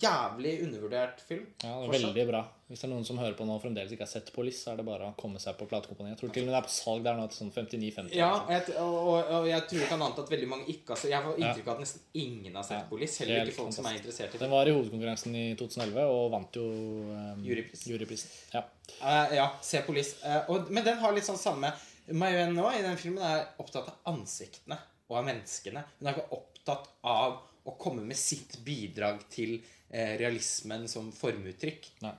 [0.00, 1.46] jævlig undervurdert film.
[1.62, 2.04] Ja, det er fortsatt.
[2.04, 2.40] veldig bra.
[2.70, 4.72] Hvis det er noen som hører på nå og fremdeles ikke har sett Police, så
[4.72, 6.14] er det bare å komme seg på platekompaniet.
[6.14, 8.14] Jeg tror til og med det er på salg der nå til sånn 59-50.
[8.14, 11.10] Ja, og jeg, og, og, jeg tror ikke annet at veldig mange ikke har sett
[11.10, 13.24] Jeg får inntrykk av at nesten ingen har sett Ja, Police.
[13.24, 14.42] Heller ikke folk som er interessert i det.
[14.44, 16.68] Den var i hovedkonkurransen i 2011 og vant jo
[17.10, 17.84] um, Jurypris.
[17.90, 18.38] juryprisen.
[18.54, 18.64] Ja.
[19.00, 20.20] Uh, ja, se Police.
[20.22, 21.74] Eh, og, men den har litt sånn samme
[22.10, 24.78] Mayuen nå i den filmen er opptatt av ansiktene
[25.10, 25.82] og av menneskene.
[25.98, 29.58] Hun er ikke opptatt av å komme med sitt bidrag til
[29.92, 31.90] eh, realismen som formuttrykk.
[32.02, 32.12] Nei.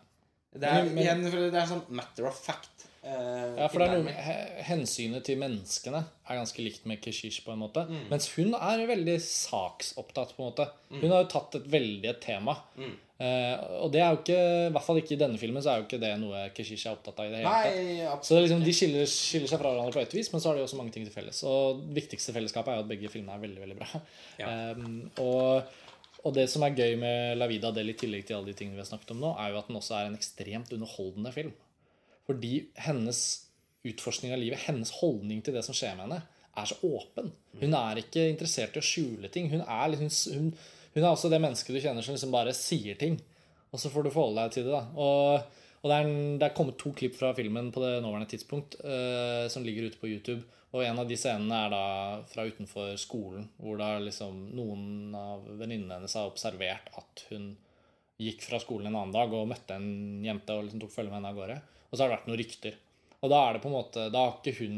[0.53, 2.87] Det er, Men- men- igjen, det er sånn matter of fact.
[3.03, 4.11] eh, Ja, for det er noe.
[4.67, 7.87] Hensynet til menneskene er ganske likt med Keshish, på en måte.
[7.87, 8.09] Mm.
[8.09, 10.67] Mens hun er veldig saksopptatt, på en måte.
[10.91, 12.57] Hun har jo tatt et veldig et tema.
[12.77, 12.91] Mm.
[13.21, 15.77] Eh, og det er jo ikke, i hvert fall ikke i denne filmen, så er
[15.81, 18.25] jo ikke det noe Keshish er opptatt av i det hele tatt.
[18.25, 20.49] Så det er liksom, De skiller, skiller seg fra hverandre på et vis, men så
[20.49, 21.43] har de også mange ting til felles.
[21.45, 24.01] Og det viktigste fellesskapet er jo at begge filmene er veldig veldig bra.
[24.41, 24.73] Ja.
[24.73, 25.63] Um, og,
[26.21, 28.77] og det som er gøy med La Vida Del i tillegg til alle de tingene
[28.77, 31.55] vi har snakket om nå, er jo at den også er en ekstremt underholdende film.
[32.29, 32.53] Fordi
[32.85, 33.21] hennes
[33.87, 36.21] utforskning av livet, hennes holdning til det som skjer med henne,
[36.61, 37.31] er så åpen.
[37.61, 39.49] Hun er ikke interessert i å skjule ting.
[39.53, 40.51] Hun er, liksom, hun,
[40.93, 43.17] hun er også det mennesket du kjenner som liksom bare sier ting.
[43.71, 44.75] Og så får du forholde deg til det.
[44.75, 44.83] da.
[44.99, 48.29] Og, og det, er en, det er kommet to klipp fra filmen på det nåværende
[48.29, 50.43] tidspunkt uh, som ligger ute på YouTube.
[50.71, 51.85] Og en av de scenene er da
[52.31, 57.49] fra utenfor skolen, hvor da liksom noen av venninnene hennes har observert at hun
[58.21, 61.19] gikk fra skolen en annen dag og møtte en jente og liksom tok følge med
[61.19, 61.57] henne av gårde.
[61.89, 62.77] Og så har det vært noen rykter.
[63.19, 64.77] Og da er det på en måte Da har ikke hun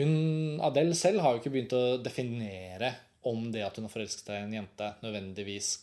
[0.00, 2.94] hun, Adele selv har jo ikke begynt å definere
[3.28, 5.74] om det at hun har forelsket seg i en jente, nødvendigvis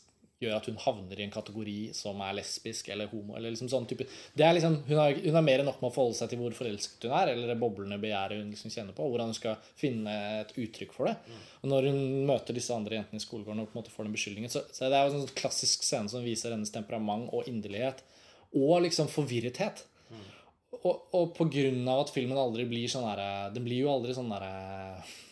[0.42, 3.36] gjør at hun havner i en kategori som er lesbisk eller homo.
[3.36, 4.06] eller liksom sånn type.
[4.38, 7.08] Liksom, hun, har, hun har mer enn nok med å forholde seg til hvor forelsket
[7.08, 10.14] hun er, eller det boblende begjæret hun liksom kjenner på, hvordan hun skal finne
[10.44, 11.16] et uttrykk for det.
[11.64, 14.18] Og når hun møter disse andre jentene i skolegården og på en måte får den
[14.18, 17.50] beskyldningen, så, så det er jo en sånn klassisk scene som viser hennes temperament og
[17.50, 18.06] inderlighet.
[18.54, 19.86] Og liksom forvirrethet.
[20.78, 24.14] Og, og på grunn av at filmen aldri blir sånn derre Den blir jo aldri
[24.14, 24.52] sånn derre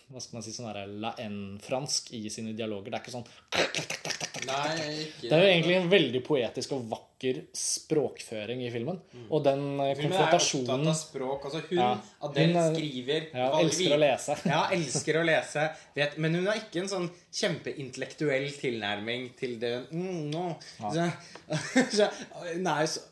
[0.10, 2.90] Hva skal man si sånn der la en-fransk i sine dialoger.
[2.90, 3.28] Det er ikke sånn
[4.46, 9.00] Nei, ikke Det er jo egentlig en veldig poetisk og vakker språkføring i filmen.
[9.30, 11.48] Og den konfrontasjonen Filmen er opptatt av språk.
[11.50, 11.90] Altså hun, Ja.
[12.22, 14.38] Adele, Hun er- skriver Ja, elsker å lese.
[14.54, 15.66] Ja, elsker å lese.
[15.96, 20.48] Vet, men hun har ikke en sånn kjempeintellektuell tilnærming til det mm, no.
[20.80, 21.10] så,
[21.98, 22.10] så,
[22.54, 23.06] Hun er jo så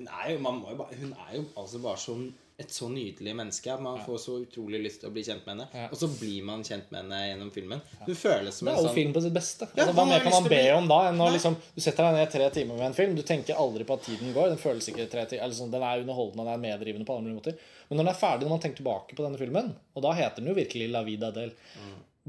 [0.00, 3.70] er man må jo bare, hun er jo altså bare sånn et så nydelig menneske
[3.72, 5.66] at man får så utrolig lyst til å bli kjent med henne.
[5.74, 5.86] Ja.
[5.88, 7.80] Og så blir man kjent med henne gjennom filmen.
[8.04, 9.68] Hun føles som Det er jo sånn film på sitt beste.
[9.74, 10.98] Ja, Altså, hva mer kan man be bli- om da?
[11.08, 13.16] enn å liksom, Du setter deg ned tre timer med en film.
[13.16, 14.48] Du tenker aldri på at tiden går.
[14.52, 17.24] Den føles ikke tre timer, eller sånn, Den er underholdende den er meddrivende på alle
[17.26, 17.58] mulige måter.
[17.88, 20.36] Men når den er ferdig, når man tenker tilbake på denne filmen, og da heter
[20.44, 21.52] den jo virkelig La vida Adele,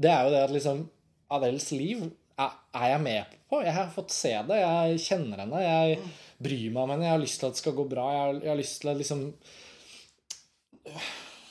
[0.00, 0.88] det er jo det at liksom
[1.30, 3.62] Adels liv er, er jeg med på.
[3.62, 4.56] Jeg har fått se det.
[4.58, 5.60] Jeg kjenner henne.
[5.62, 5.98] Jeg
[6.42, 7.04] bryr meg om henne.
[7.04, 8.06] Jeg har lyst til at det skal gå bra.
[8.12, 9.22] Jeg har, jeg har lyst til at liksom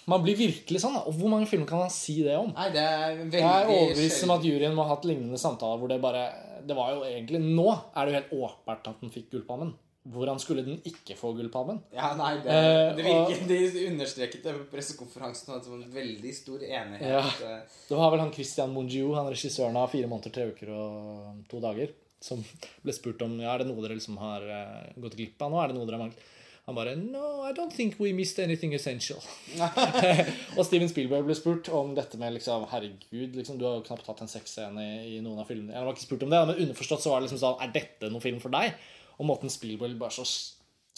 [0.09, 0.97] Man blir virkelig sånn.
[1.05, 2.49] Og hvor mange filmer kan man si det om?
[2.57, 5.77] Nei, det er veldig Jeg er overbevist om at juryen må ha hatt lignende samtaler
[5.81, 6.25] hvor det bare
[6.67, 9.71] Det var jo egentlig Nå er det jo helt åpenbart at den fikk Gullpalmen.
[10.11, 11.77] Hvordan skulle den ikke få Gullpalmen?
[11.93, 15.93] Ja, nei, det, Eh, det virker, De understreket det på pressekonferansen at det var en
[15.93, 17.05] veldig stor enighet.
[17.05, 17.59] Ja.
[17.85, 21.61] Det var vel han Christian Mongiu, han regissøren av Fire måneder, tre uker og to
[21.61, 22.41] dager, som
[22.81, 25.61] ble spurt om ja, er det noe dere liksom har eh, gått glipp av nå.
[25.61, 26.25] Er det noe dere har manglet?
[26.69, 29.19] Han bare No, I don't think we missed anything essential.
[30.57, 34.07] og Steven Spielberg ble spurt om dette med liksom Herregud, liksom, du har jo knapt
[34.11, 35.73] hatt en sexscene i, noen av filmene.
[35.73, 38.11] Jeg var ikke spurt om det, men underforstått så var det liksom sånn Er dette
[38.11, 38.77] noen film for deg?
[39.17, 40.27] Og måten Spielberg bare så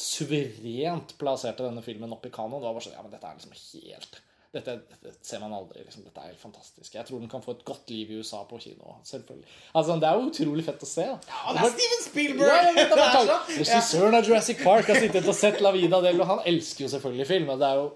[0.03, 3.39] suverent plasserte denne filmen opp i kanoen, det var bare sånn Ja, men dette er
[3.39, 3.57] liksom
[3.87, 4.21] helt
[4.53, 5.81] dette, dette ser man aldri.
[5.81, 6.03] Liksom.
[6.05, 6.93] Dette er helt fantastisk.
[6.93, 8.95] Jeg tror den kan få et godt liv i USA på kino.
[9.09, 9.47] Selvfølgelig.
[9.73, 11.07] Altså, Det er jo utrolig fett å se.
[11.09, 11.17] da.
[11.49, 12.77] Og det er Steven Spielberg!
[12.77, 13.39] Ja.
[13.57, 16.91] Regissøren av Jurassic Park har sittet og sett La Vida del, og han elsker jo
[16.93, 17.49] selvfølgelig film.
[17.55, 17.87] Og det er jo,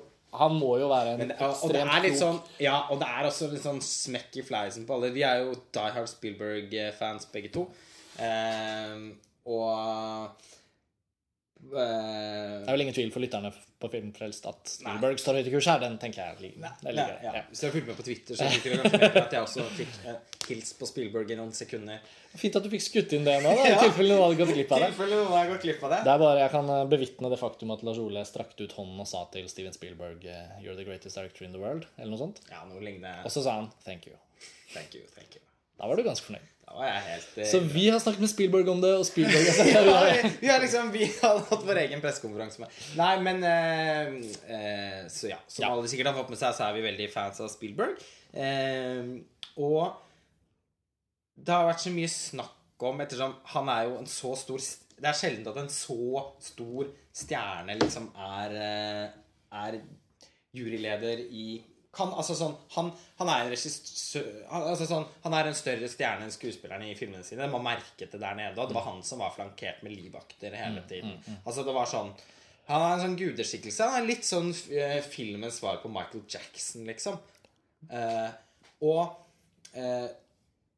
[0.41, 3.51] han må jo være en Men, og, og ekstremt sånn Ja, og det er også
[3.53, 5.13] litt sånn smekk i fleisen på alle.
[5.15, 7.67] Vi er jo Die Hard Spielberg-fans begge to.
[8.17, 8.97] Eh,
[9.45, 9.69] og
[11.69, 15.51] eh, Det er vel ingen tvil for lytterne på Filmfrelst at Spielberg står høyt i
[15.53, 15.79] kurs her.
[15.83, 16.71] Den tenker jeg ligger.
[16.81, 16.95] der.
[16.97, 17.41] ja, ja.
[17.49, 19.97] Hvis du har fulgt med på Twitter, så fikk dere kanskje at jeg også fikk
[20.09, 20.17] eh,
[20.47, 22.01] hils på Spielberg i noen sekunder.
[22.37, 23.81] Fint at du fikk skutt inn det nå, da, i Ja.
[23.85, 24.91] tilfelle noen hadde gått glipp av det.
[25.53, 26.01] gått glipp av det.
[26.07, 29.03] Det er bare, Jeg kan eh, bevitne det faktum at Lars Ole strakte ut hånden
[29.05, 32.23] og sa til Steven Spielberg eh, You're the greatest director in the world, eller noe
[32.25, 32.41] sånt.
[32.49, 33.13] Ja, noe lignende.
[33.25, 34.17] Og så sa han thank you.
[34.73, 35.43] Thank you, thank you.
[35.77, 36.53] Da var du ganske fornøyd.
[36.67, 39.45] Da var jeg helt eh, Så vi har snakket med Spielberg om det, og Spielberg
[39.49, 43.39] har sagt ja, vi har liksom Vi har hatt vår egen pressekonferanse med Nei, men
[43.47, 44.17] eh,
[44.51, 45.69] eh, Så ja, som Ja.
[45.71, 48.01] alle sikkert har fått med seg, så er vi veldig fans av Spielberg.
[48.33, 49.13] Eh,
[49.63, 49.95] og
[51.37, 54.61] det har vært så mye snakk om Ettersom han er jo en så stor
[54.97, 55.97] Det er sjelden at en så
[56.43, 59.07] stor stjerne liksom er eh,
[59.63, 59.79] Er
[60.57, 61.47] juryleder i
[61.97, 66.27] kan, altså sånn, han, han er en regissør altså sånn, han er en større stjerne
[66.27, 67.49] enn skuespillerne i filmene sine.
[67.51, 68.55] Man merket det der nede.
[68.61, 71.17] Og det var han som var flankert med livvakter hele tiden.
[71.43, 72.13] Altså det var sånn
[72.67, 73.85] Han er en sånn gudeskikkelse.
[73.87, 77.15] Han er litt sånn eh, filmens svar på Michael Jackson, liksom.
[77.87, 78.27] Eh,
[78.83, 79.05] og
[79.71, 80.09] eh,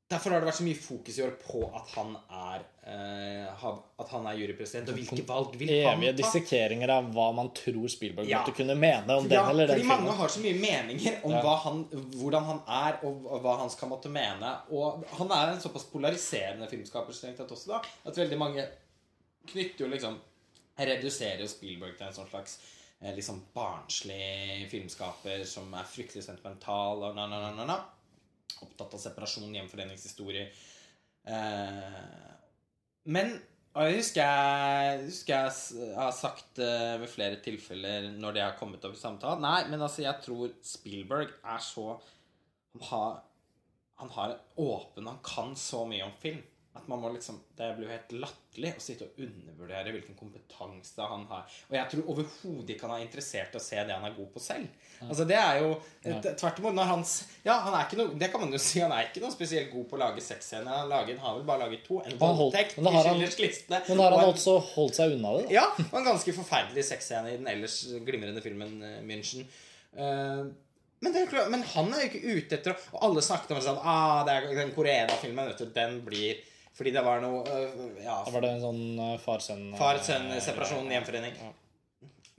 [0.10, 3.66] Derfor har det vært så mye fokus i år på at han er eh,
[4.01, 4.89] At han er jurypresident.
[4.89, 5.91] Og hvilke valg vil han ta?
[5.91, 8.39] Evige dissekeringer av hva man tror Spielberg Ja.
[8.41, 11.53] måtte kunne mene om den eller den fordi mange har så mye meninger om Ja.
[11.66, 11.84] han,
[12.18, 14.55] hvordan han er, og hva han skal måtte mene.
[14.74, 18.66] Og han er en såpass polariserende filmskaper strengt tatt også, da, at veldig mange
[19.53, 20.18] knytter jo liksom
[20.80, 22.57] Reduserer jo Spielberg til en sånn slags
[23.03, 27.80] eh, liksom barnslig filmskaper som er fryktelig sentimental og na, na, na, na, na.
[28.66, 30.49] Opptatt av separasjon, hjemforeningshistorie.
[31.30, 32.01] Eh,
[33.10, 33.34] men
[33.80, 38.84] jeg husker jeg, husker jeg har sagt eh, ved flere tilfeller når det har kommet
[38.84, 41.91] opp i samtalen Nei, men altså, jeg tror Spielberg er så
[42.74, 43.20] Han har,
[44.01, 46.41] han har åpen Han kan så mye om film
[46.78, 51.07] at man må liksom Det blir jo helt latterlig å sitte og undervurdere hvilken kompetanse
[51.11, 51.47] han har.
[51.70, 54.30] Og jeg tror overhodet ikke han er interessert i å se det han er god
[54.36, 54.86] på selv.
[55.05, 55.72] Altså Det er jo
[56.03, 56.76] Tvert imot.
[56.78, 57.13] Når hans
[57.45, 58.84] Ja, han er ikke noe Det kan man jo si.
[58.84, 60.70] Han er ikke noe spesielt god på å lage sexscener.
[60.84, 61.99] Han laget, har vel bare laget to.
[62.03, 63.82] En Han voldtekt i har han- liste.
[63.89, 65.43] Men har han, han også holdt seg unna det?
[65.49, 65.53] da?
[65.57, 69.47] ja, og en ganske forferdelig sexscene i den ellers glimrende filmen eh, München.
[69.97, 70.51] Uh,
[71.01, 73.80] men, det klart, men han er jo ikke ute etter Og alle snakket om sånn
[73.82, 76.43] ah, det er den Koreda-filmen, den blir
[76.80, 81.36] Fordi det var noe eh, Ja, Da var det en sånn uh, far-sønn far-sønn-separasjon, hjemforening.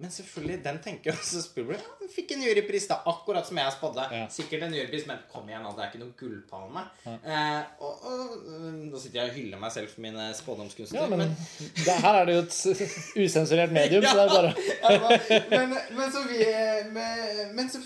[0.00, 1.80] Men selvfølgelig, den tenker også Spielberg.
[1.84, 4.06] Ja, fikk en jurypris, da, akkurat som jeg spådde.
[4.16, 4.22] Ja.
[4.32, 6.84] Sikkert en jurypris, men kom igjen, det er ikke noen gullpalme.
[7.04, 10.96] Eh, og, og, øh, nå sitter jeg og hyller meg selv for mine spådomskunster.
[10.96, 11.26] Ja, men
[11.84, 12.88] det, her er det jo et
[13.26, 16.40] usensurert medium, så det er bare Ja, men, men, men så vi
[16.96, 17.84] men, men, så,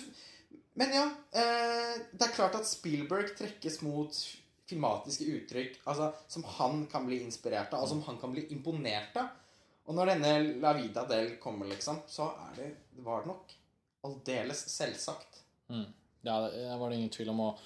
[0.79, 1.09] men ja.
[1.35, 4.23] Eh, det er klart at Spielberg trekkes mot
[4.69, 9.17] filmatiske uttrykk altså, som han kan bli inspirert av, og som han kan bli imponert
[9.21, 9.33] av.
[9.85, 12.71] Og når denne La Vida del kommer, liksom, så er det,
[13.05, 13.53] var det nok
[14.09, 15.43] aldeles selvsagt.
[16.25, 17.43] Ja, det var det ingen tvil om.
[17.45, 17.61] Og,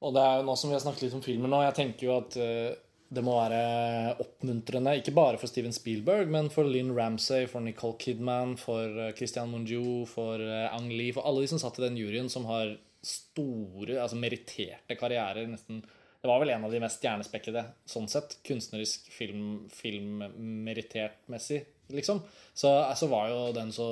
[0.00, 2.08] og det er jo nå som vi har snakket litt om filmen nå, jeg tenker
[2.08, 2.72] jo at uh,
[3.14, 7.98] det må være oppmuntrende, ikke bare for Steven Spielberg, men for Lynn Ramsay, for Nicole
[8.00, 11.84] Kidman, for eh, Christian Monjou, for eh, Ang Lee, for alle de som satt i
[11.84, 12.72] den juryen, som har
[13.04, 15.46] store, altså meritterte karrierer.
[15.50, 15.84] nesten
[16.24, 18.38] det var vel en av de mest stjernespekkede sånn sett.
[18.48, 21.58] Kunstnerisk, film, filmmerittert-messig,
[21.92, 22.22] liksom.
[22.56, 23.88] Så, så var jo den så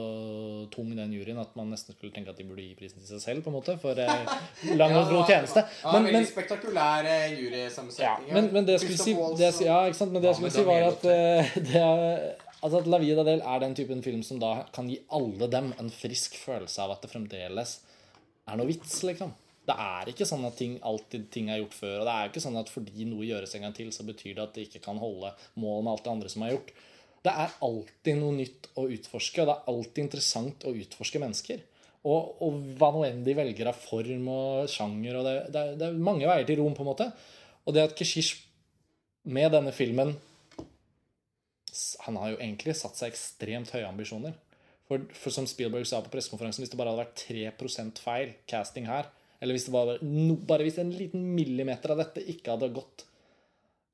[0.73, 3.21] tung, den juryen, at man nesten skulle tenke at de burde gi prisen til seg
[3.21, 4.33] selv, på en måte, for eh,
[4.81, 5.67] lang og god tjeneste.
[5.83, 8.31] Ja, Men, veldig men, spektakulær jurysammensetning.
[8.31, 10.17] ja, men, men det jeg skulle si, det ja, ikke sant?
[10.17, 12.27] Men det jeg skulle si, var at eh, det er,
[12.63, 15.75] altså at La Vida Del er den typen film som da kan gi alle dem
[15.77, 17.77] en frisk følelse av at det fremdeles
[18.49, 19.37] er noe vits, liksom.
[19.63, 21.99] Det er ikke sånn at ting, alltid ting er gjort før.
[22.01, 24.35] Og det er jo ikke sånn at fordi noe gjøres en gang til, så betyr
[24.37, 25.31] det at det ikke kan holde
[25.63, 26.73] mål med alt det andre som er gjort.
[27.23, 31.63] Det er alltid noe nytt å utforske, og det er alltid interessant å utforske mennesker.
[32.03, 35.77] Og, og hva nå enn de velger av form og sjanger, og det, det, er,
[35.79, 37.07] det er mange veier til rom, på en måte.
[37.63, 38.43] Og det at Keshish
[39.31, 40.17] med denne filmen
[42.05, 44.35] han har jo egentlig satt seg ekstremt høye ambisjoner.
[44.89, 48.91] For, for som Spielberg sa på pressekonferansen, hvis det bare hadde vært 3 feil casting
[48.91, 49.09] her,
[49.43, 53.05] eller hvis det var no, bare hvis en liten millimeter av dette ikke hadde gått,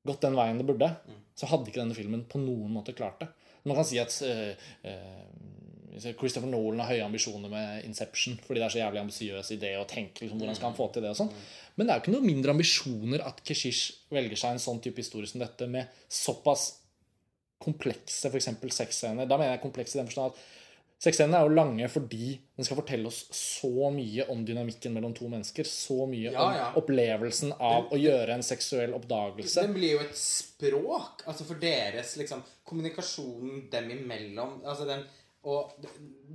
[0.05, 0.91] gått den veien det burde,
[1.33, 3.31] så hadde ikke denne filmen på noen måte klart det.
[3.65, 4.53] Man kan si at eh,
[4.87, 9.73] eh, Christopher Nolan har høye ambisjoner med Inception fordi det er så jævlig ambisiøs idé
[9.79, 11.33] å tenke liksom, hvordan skal han få til det og sånn.
[11.75, 15.01] Men det er jo ikke noe mindre ambisjoner at Keshish velger seg en sånn type
[15.01, 16.69] historie som dette med såpass
[17.59, 18.53] komplekse f.eks.
[18.71, 19.27] sexscener.
[19.27, 20.47] Da mener jeg komplekse i den forstand at
[20.99, 25.29] Sexscenene er jo lange fordi den skal fortelle oss så mye om dynamikken mellom to
[25.31, 25.63] mennesker.
[25.63, 26.65] Så mye Ja, ja.
[26.73, 29.63] om opplevelsen av å gjøre en seksuell oppdagelse.
[29.63, 34.59] Den blir jo et språk, altså for deres liksom Kommunikasjonen dem imellom.
[34.67, 35.07] Altså den
[35.47, 35.71] Og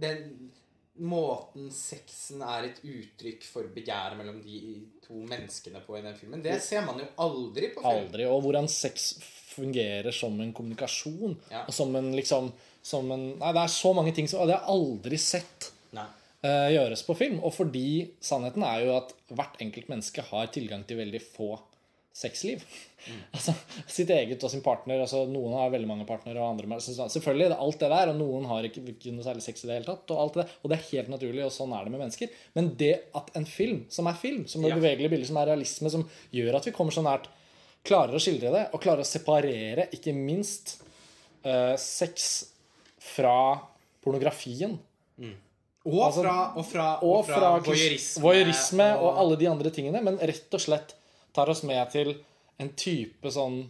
[0.01, 0.51] den
[0.95, 4.61] måten sexen er et uttrykk for begjæret mellom de
[5.05, 8.07] to menneskene på i den filmen, det ser man jo aldri på film.
[8.07, 8.29] Aldri.
[8.31, 9.17] Og hvordan sex
[9.55, 11.37] fungerer som en kommunikasjon.
[11.51, 11.65] Ja.
[11.67, 12.53] Og som en liksom
[12.85, 16.05] som en, Nei, det er så mange ting som Det har jeg aldri sett Nei.
[16.45, 17.39] eh, gjøres på film.
[17.41, 17.87] Og fordi
[18.21, 21.55] sannheten er jo at hvert enkelt menneske har tilgang til veldig få
[22.15, 22.61] sexliv.
[23.37, 23.53] Altså
[23.91, 25.03] sitt eget og sin partner.
[25.05, 28.17] altså Noen har veldig mange partnere, og andre Selvfølgelig, det er alt det der, og
[28.17, 30.09] noen har ikke, ikke noe særlig sex i det hele tatt.
[30.15, 32.33] Og alt det og det er helt naturlig, og sånn er det med mennesker.
[32.57, 34.79] Men det at en film, som er film, som er Ja.
[34.81, 37.29] bevegelige bilder, som er realisme, som gjør at vi kommer så nært,
[37.85, 40.79] klarer å skildre det, og klarer å separere, ikke minst,
[41.45, 42.31] uh, sex
[43.05, 43.37] fra
[44.05, 44.79] pornografien.
[45.85, 50.17] Og Altså, fra, og fra, Og fra voyeurisme, voyeurisme og alle de andre tingene, men
[50.17, 50.95] rett og slett
[51.37, 52.15] tar oss med til
[52.63, 53.67] en type sånn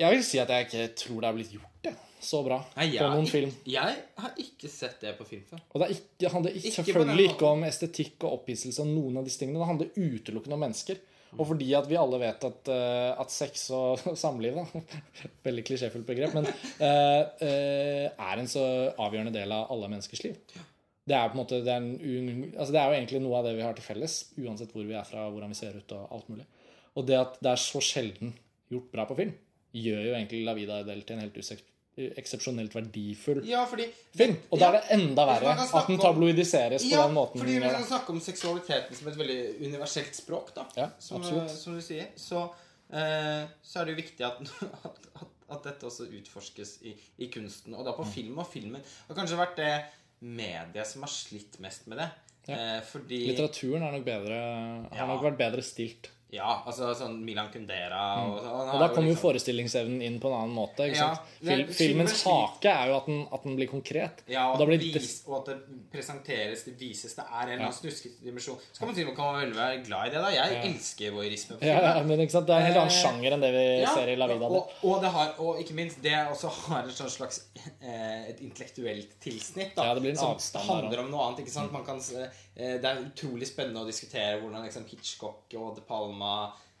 [0.00, 1.92] Jeg vil si at jeg ikke tror det er blitt gjort det
[2.22, 3.52] så bra Nei, på noen ikke- film.
[3.66, 5.60] Jeg har ikke sett det på film før.
[5.74, 9.24] Og det ikke, handler ikke, Ikke selvfølgelig ikke om estetikk og opphisselse og noen av
[9.28, 9.58] disse tingene.
[9.60, 10.96] Det handler utelukkende om mennesker.
[11.36, 14.64] Og fordi at vi alle vet at, eh, at sex og samliv da,
[15.48, 18.64] Veldig klisjéfullt begrep, men eh, eh, er en så
[18.96, 20.38] avgjørende del av alle menneskers liv.
[21.08, 23.64] Det er måte det er, en, altså det er jo egentlig noe av det vi
[23.64, 26.44] har til felles, uansett hvor vi er fra, hvordan vi ser ut og alt mulig.
[26.98, 28.34] Og det at det er så sjelden
[28.72, 29.32] gjort bra på film,
[29.76, 31.36] gjør jo egentlig La Vida Del til en helt
[32.20, 33.86] eksepsjonelt verdifull Ja, fordi
[34.16, 34.36] film.
[34.52, 37.56] Og da er det enda verre at den den om- tabloidiseres på den måten fordi
[37.58, 40.66] vi kan snakke om seksualiteten som et veldig universelt språk, da.
[40.76, 42.08] Ja, som, som du sier.
[42.16, 42.44] Så,
[42.92, 44.40] eh, så er det jo viktig at,
[44.88, 47.74] at, at, at dette også utforskes i, i kunsten.
[47.74, 47.98] Og da Mm.
[48.02, 48.80] på film og filmen.
[48.82, 49.72] Det har kanskje vært det
[50.20, 52.08] mediet som har slitt mest med det.
[52.48, 54.38] Eh, fordi Litteraturen er nok bedre,
[54.88, 55.06] har Ja.
[55.06, 56.08] nok vært bedre stilt.
[56.30, 58.74] Ja, altså sånn Milan Kundera og, han Mm.
[58.74, 60.84] Og da kommer jo liksom- forestillingsevnen inn på en annen måte.
[60.84, 61.20] Ikke Ja, sant?
[61.40, 64.20] Fil, filmens filmen hake er jo at den, at den blir konkret.
[64.28, 65.56] Ja, og og, blir det vis, og at det
[65.90, 67.14] presenteres, det vises.
[67.14, 67.68] Det er en eller Ja.
[67.70, 68.58] annen snuskete dimensjon.
[68.72, 70.28] Så kan man til og med være glad i det, da.
[70.30, 71.56] Jeg elsker voyeurisme.
[71.62, 72.46] ja, ja, men ikke sant?
[72.46, 74.44] Det er en helt annen Eh, sjanger enn det vi Ja, ser i La Vida.
[74.46, 77.40] Og, og, det har, og ikke minst, det også har et sånn slags
[77.82, 79.74] eh, et intellektuelt tilsnitt.
[79.74, 81.40] Da, Ja, det blir en som avstand handler om noe annet.
[81.40, 81.72] ikke sant?
[81.72, 81.98] Man kan,
[82.58, 86.32] det er utrolig spennende å diskutere hvordan liksom, Hitchcock og De Palma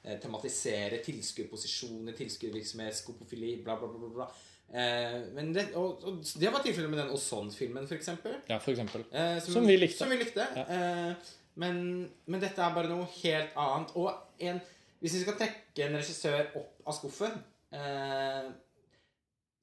[0.02, 4.12] eh, tematiserer tilskuerposisjoner, tilskuervirksomhet, skopofili, bla, bla, bla.
[4.16, 4.28] bla.
[4.68, 8.40] Eh, men det, og, og det var tilfellet med den Ozon-filmen, eksempel.
[8.50, 9.06] Ja, for eksempel.
[9.12, 10.00] Eh, Som vi likte.
[10.00, 10.48] Som vi likte.
[10.64, 11.78] Eh, men,
[12.26, 13.94] men dette er bare noe helt annet.
[13.98, 14.10] Og
[14.50, 14.58] en,
[14.98, 17.38] hvis vi skal trekke en regissør opp av skuffen,
[17.74, 18.50] eh,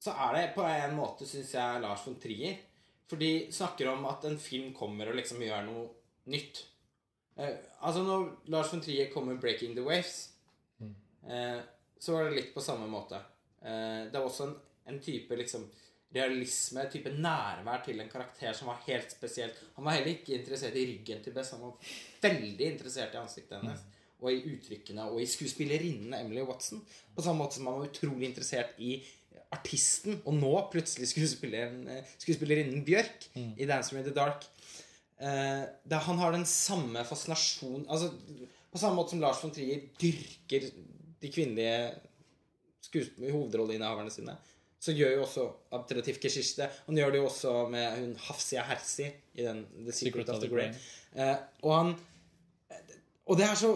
[0.06, 2.58] så er det på en måte, syns jeg, Lars von Trier.
[3.06, 5.86] For de snakker om at en film kommer og liksom gjør noe
[6.32, 6.66] nytt.
[7.36, 10.30] Eh, altså når Lars von Trier kom med 'Breaking the Waves',
[11.30, 11.60] eh,
[12.00, 13.20] så var det litt på samme måte.
[13.62, 14.56] Eh, det var også en,
[14.86, 15.66] en type liksom
[16.14, 19.58] realisme, en type nærvær til en karakter som var helt spesielt.
[19.76, 21.76] Han var heller ikke interessert i ryggen til Bess, han var
[22.22, 23.84] veldig interessert i ansiktet hennes.
[24.20, 26.80] Og i uttrykkene, og i skuespillerinnen Emily Watson.
[27.14, 29.02] På samme måte som han var utrolig interessert i
[29.52, 34.48] artisten, og nå plutselig eh, skuespillerinnen Bjørk i 'Dancer in the Dark'.
[35.18, 38.10] Eh, det, han har den samme fascinasjon altså,
[38.68, 40.66] På samme måte som Lars von Trier dyrker
[41.22, 41.94] de kvinnelige
[43.32, 44.34] hovedrolleinnehaverne sine,
[44.78, 46.68] så gjør jo også Abdelatif Keshish det.
[46.86, 50.50] Han gjør det jo også med hun Hafsia Hersi i den The Secret, of the
[50.52, 50.68] Grey.
[51.16, 51.94] Eh, og han
[53.26, 53.72] Og det er så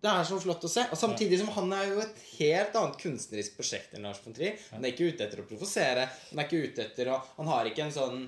[0.00, 0.82] det er så flott å se.
[0.88, 4.56] Og samtidig som han er jo et helt annet kunstnerisk prosjekt enn Lars von Trier.
[4.72, 6.06] Han er ikke ute etter å provosere.
[6.30, 8.22] Han er ikke ute etter å Han har ikke en sånn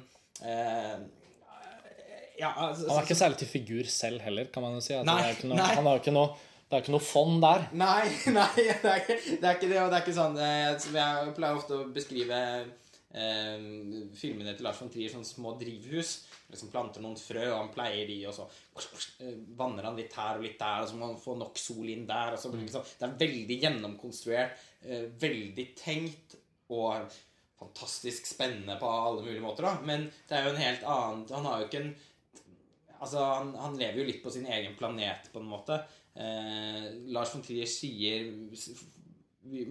[0.45, 0.99] eh,
[2.43, 4.97] ja, altså, Han er ikke særlig til figur selv heller, kan man jo si.
[4.99, 6.32] Altså, Nei, noe, han har ikke noe
[6.72, 7.66] det er ikke noe fond der.
[7.76, 9.40] Nei, nei, det er ikke det.
[9.45, 12.38] Er ikke det og det er ikke sånn eh, Jeg pleier ofte å beskrive
[13.12, 13.66] eh,
[14.16, 16.14] filmene til Lars von Trier som små drivhus.
[16.49, 18.47] Liksom planter noen frø, og han pleier de, og så
[19.20, 21.93] eh, vanner han litt her og litt der, og så må han få nok sol
[21.93, 22.38] inn der.
[22.40, 26.38] Så, liksom, det er veldig gjennomkonstruert, eh, veldig tenkt.
[26.72, 27.12] og
[27.62, 29.76] fantastisk spennende på alle mulige måter, da.
[29.84, 31.93] Men det er jo en helt annen Han har jo ikke en
[33.03, 35.80] Altså, han, han lever jo litt på sin egen planet, på en måte.
[36.14, 36.84] Eh,
[37.14, 38.26] Lars von Trier sier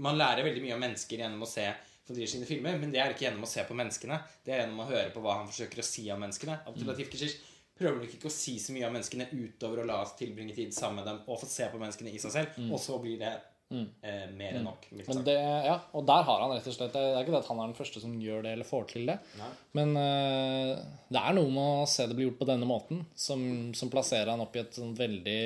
[0.02, 3.00] Man lærer veldig mye om mennesker gjennom å se von Trier sine filmer, men det
[3.00, 4.18] er ikke gjennom å se på menneskene.
[4.44, 6.60] Det er gjennom å høre på hva han forsøker å si om menneskene.
[6.68, 7.38] Abdulatif Keshish
[7.78, 10.76] prøver nok ikke å si så mye om menneskene utover å la oss tilbringe tid
[10.76, 13.32] sammen med dem og få se på menneskene i seg selv, og så blir det
[13.72, 14.88] eh, mer enn nok.
[15.08, 15.36] Men det,
[15.68, 17.72] ja, og der har han rett og slett Det er ikke det at han er
[17.72, 19.18] den første som gjør det eller får til det.
[19.40, 19.52] Nei.
[19.80, 20.74] Men eh,
[21.12, 23.44] det er noe med å se det bli gjort på denne måten som,
[23.78, 25.42] som plasserer han opp i et sånt veldig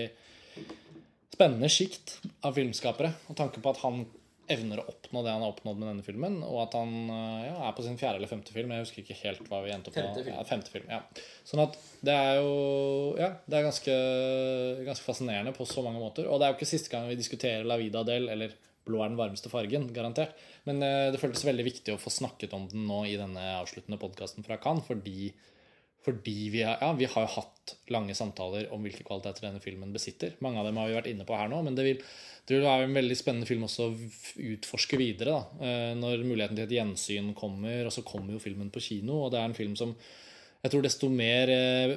[1.35, 3.11] spennende sjikt av filmskapere.
[3.29, 4.05] Og tanken på at han
[4.51, 7.55] evner å oppnå det han har oppnådd med denne filmen, og at han eh, ja,
[7.67, 8.73] er på sin fjerde eller femte film.
[8.73, 10.03] Jeg husker ikke helt hva vi endte opp på.
[10.03, 10.35] Femte film.
[10.35, 11.01] Ja, femte film ja.
[11.47, 12.53] Sånn at det er jo
[13.19, 13.97] Ja, det er ganske,
[14.85, 16.29] ganske fascinerende på så mange måter.
[16.29, 19.09] Og det er jo ikke siste gang vi diskuterer La Vida Del eller Blå er
[19.09, 20.37] den varmeste fargen, garantert.
[20.69, 23.97] Men eh, det føltes veldig viktig å få snakket om den nå i denne avsluttende
[24.01, 25.31] podkasten fra Cannes, fordi,
[26.05, 29.93] fordi vi, har, ja, vi har jo hatt lange samtaler om hvilke kvaliteter denne filmen
[29.93, 30.35] besitter.
[30.45, 32.03] Mange av dem har vi vært inne på her nå, men det vil,
[32.45, 33.95] det vil være en veldig spennende film også å
[34.53, 35.33] utforske videre.
[35.33, 35.65] Da.
[35.65, 39.33] Eh, Når muligheten til et gjensyn kommer, og så kommer jo filmen på kino, og
[39.33, 39.95] det er en film som
[40.65, 41.95] jeg tror desto mer eh,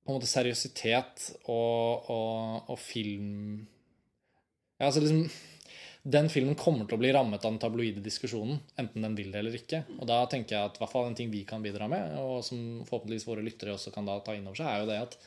[0.00, 3.60] på en måte seriøsitet og, og, og film
[4.80, 5.26] ja, altså liksom
[6.02, 9.42] den filmen kommer til å bli rammet av den tabloide diskusjonen, enten den vil det
[9.42, 9.82] eller ikke.
[9.98, 12.80] Og da tenker jeg at hvert fall en ting vi kan bidra med, og som
[12.88, 15.18] forhåpentligvis våre lyttere også kan da ta inn over seg, er jo det at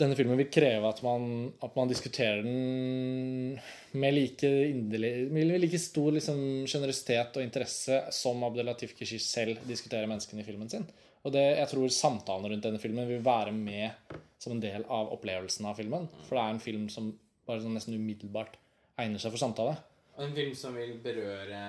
[0.00, 3.60] denne filmen vil kreve at man, at man diskuterer den
[3.94, 10.42] med like, indelig, med like stor liksom, og interesse som Abdelatif Keshish selv diskuterer menneskene
[10.42, 10.88] i filmen sin.
[11.22, 15.12] Og det, jeg tror samtalen rundt denne filmen vil være med som en del av
[15.14, 16.08] opplevelsen av filmen.
[16.26, 17.12] For det er en film som
[17.46, 18.56] bare sånn nesten umiddelbart
[18.98, 19.76] egner seg for samtale.
[20.20, 21.60] En film som vil berøre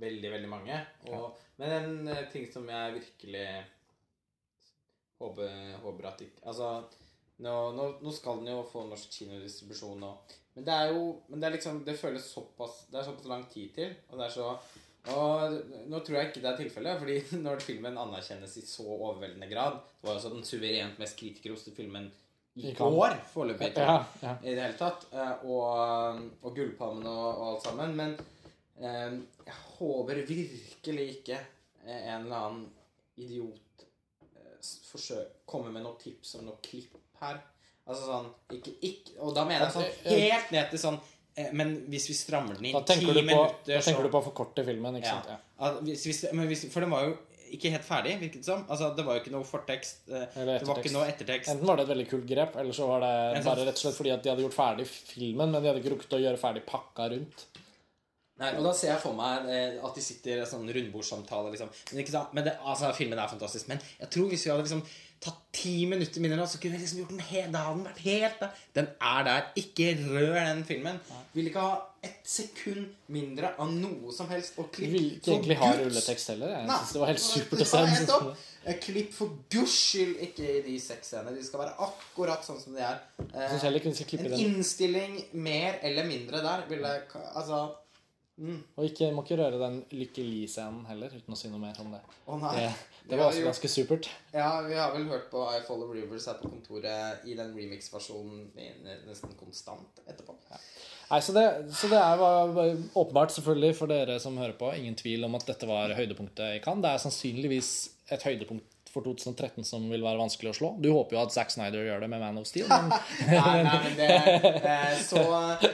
[0.00, 0.78] veldig, veldig mange.
[1.10, 3.46] Og, Men en eh, ting som jeg virkelig
[5.20, 6.70] håper, håper at ikke Altså,
[7.44, 10.12] nå, nå, nå skal den jo få norsk kinodistribusjon nå.
[10.56, 13.44] Men det er jo Men det er liksom Det føles såpass Det er såpass lang
[13.52, 14.54] tid til, og det er så
[15.08, 15.54] og
[15.88, 19.78] nå tror jeg ikke det er tilfellet, fordi når filmen anerkjennes i så overveldende grad
[19.80, 22.10] Det var jo den suverent mest kritikerroste filmen
[22.54, 23.72] i går foreløpig.
[23.76, 24.34] Ja, ja.
[24.42, 25.06] i det hele tatt.
[25.12, 27.94] eh, Og, og Gullpalmen og, og alt sammen.
[27.96, 28.16] Men
[28.80, 32.66] eh, jeg håper virkelig ikke eh, en eller annen
[33.20, 33.86] idiot
[34.34, 34.58] eh,
[34.90, 37.40] forsøk, kommer med noen tips om noe klipp her.
[37.90, 40.98] Altså sånn ikke, ikke, Og da mener jeg sånn helt ned til sånn
[41.56, 44.20] Men hvis vi strammer den inn ti tenker, du på, minutter da tenker du på
[44.20, 45.16] å forkorte filmen, ikke ja.
[45.16, 45.30] sant?
[45.32, 45.70] Ja.
[45.86, 47.16] Hvis, hvis, men hvis, For den var jo
[47.56, 48.62] ikke helt ferdig, virket det som.
[48.70, 50.02] Altså, det var jo ikke noe fortekst.
[50.08, 51.50] eh, Eller Det var ikke noe ettertekst.
[51.54, 53.98] Enten var det et veldig kult grep, eller så var det bare rett og slett
[53.98, 56.64] fordi at de hadde gjort ferdig filmen, men de hadde ikke rukket å gjøre ferdig
[56.68, 57.46] pakka rundt.
[58.40, 61.50] Nei, og da ser jeg for meg eh, at de sitter i en sånn rundbordssamtale,
[61.52, 61.68] liksom.
[61.92, 62.06] Men,
[62.38, 63.68] men det, altså, filmen er fantastisk.
[63.68, 64.80] Men jeg tror hvis vi hadde liksom
[65.20, 67.98] tatt ti minutter mindre, så kunne vi liksom gjort den helt Da hadde den vært
[68.06, 68.50] helt der.
[68.78, 69.48] Den er der.
[69.60, 71.00] Ikke rør den filmen.
[71.34, 74.54] Vil ikke ha ett sekund mindre av noe som helst.
[74.58, 76.54] Og klipp Vil ikke egentlig ha rulletekst heller.
[76.56, 78.36] Jeg syns det var helt supert å se.
[78.66, 81.36] Eh, Klipp for guds skyld ikke i de seks scenene.
[81.36, 82.98] De skal være akkurat sånn som de er.
[83.34, 83.48] Eh,
[84.24, 87.30] en innstilling mer eller mindre der ville ka-
[88.40, 91.76] Altså Og ikke, må ikke røre den Lykke Li-scenen heller, uten å si noe mer
[91.82, 92.00] om det.
[92.26, 92.40] Oh.
[92.54, 92.70] Det,
[93.10, 94.08] Det var også jo- ganske supert.
[94.32, 98.50] Ja, vi har vel hørt på I Follow Rivers her på kontoret i den remix-versjonen
[99.06, 100.36] nesten konstant etterpå.
[101.10, 102.52] Nei, så det, så det er var
[102.94, 106.60] åpenbart selvfølgelig for dere som hører på, ingen tvil om at dette var høydepunktet i
[106.62, 106.84] Cannes.
[106.84, 107.70] Det er sannsynligvis
[108.14, 110.70] et høydepunkt for 2013 som vil være vanskelig å slå.
[110.82, 113.76] Du håper jo at Zack Snyder gjør det med Man of Steel, men Nei, nei,
[113.84, 114.08] men det
[114.66, 115.22] eh, så,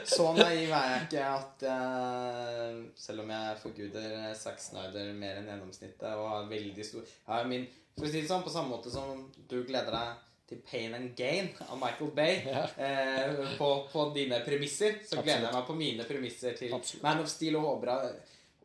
[0.05, 5.51] så naiv er jeg ikke at eh, Selv om jeg forguder Zack Snyder mer enn
[5.51, 8.93] gjennomsnittet og har veldig stor har min, For å si det sånn, på samme måte
[8.93, 12.61] som du gleder deg til Pain and Gain av Michael Bay Ja.
[12.79, 17.03] eh, på, på dine premisser, så gleder jeg meg på mine premisser til Absolutt.
[17.03, 17.91] Man of Steel og håper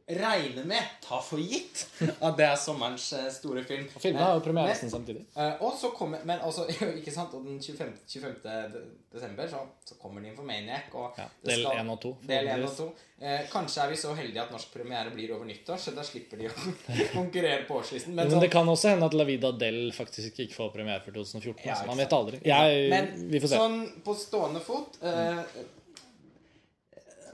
[0.10, 1.86] jeg regner med, ta for gitt,
[2.26, 3.86] at det er sommerens eh, store film.
[3.95, 5.22] Og filmen har jo Men- premiere nesten samtidig.
[5.38, 6.66] Eh, og så kommer Men altså,
[6.99, 7.93] ikke sant Og den 25.
[8.08, 8.82] 25.
[9.14, 10.89] desember så, så kommer Nymphomaniac.
[10.93, 12.12] Og Ja, det del skal- 1 og 2.
[12.28, 12.89] Del 1 og 2.
[13.22, 16.39] Eh, kanskje er vi så heldige at norsk premiere blir over nyttår, så da slipper
[16.41, 16.54] de å
[17.20, 18.16] konkurrere på årslisten.
[18.16, 21.04] Men, Men sånn, det kan også hende at La Vida Del faktisk ikke får premiere
[21.06, 21.68] for 2014.
[21.70, 22.39] Ja, så man vet aldri.
[22.49, 23.60] Jeg, men vi får se.
[23.62, 25.43] sånn på stående fot eh,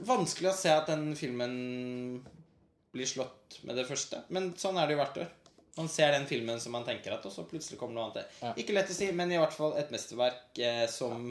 [0.06, 1.54] Vanskelig å se at den filmen
[2.98, 4.24] blir slått med det første.
[4.34, 5.30] Men sånn er det jo hvert år.
[5.78, 8.38] Man ser den filmen som man tenker at, og så plutselig kommer noe annet.
[8.42, 8.50] Ja.
[8.58, 11.30] Ikke lett å si, men i hvert fall et mesterverk eh, som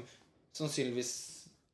[0.55, 1.13] sannsynligvis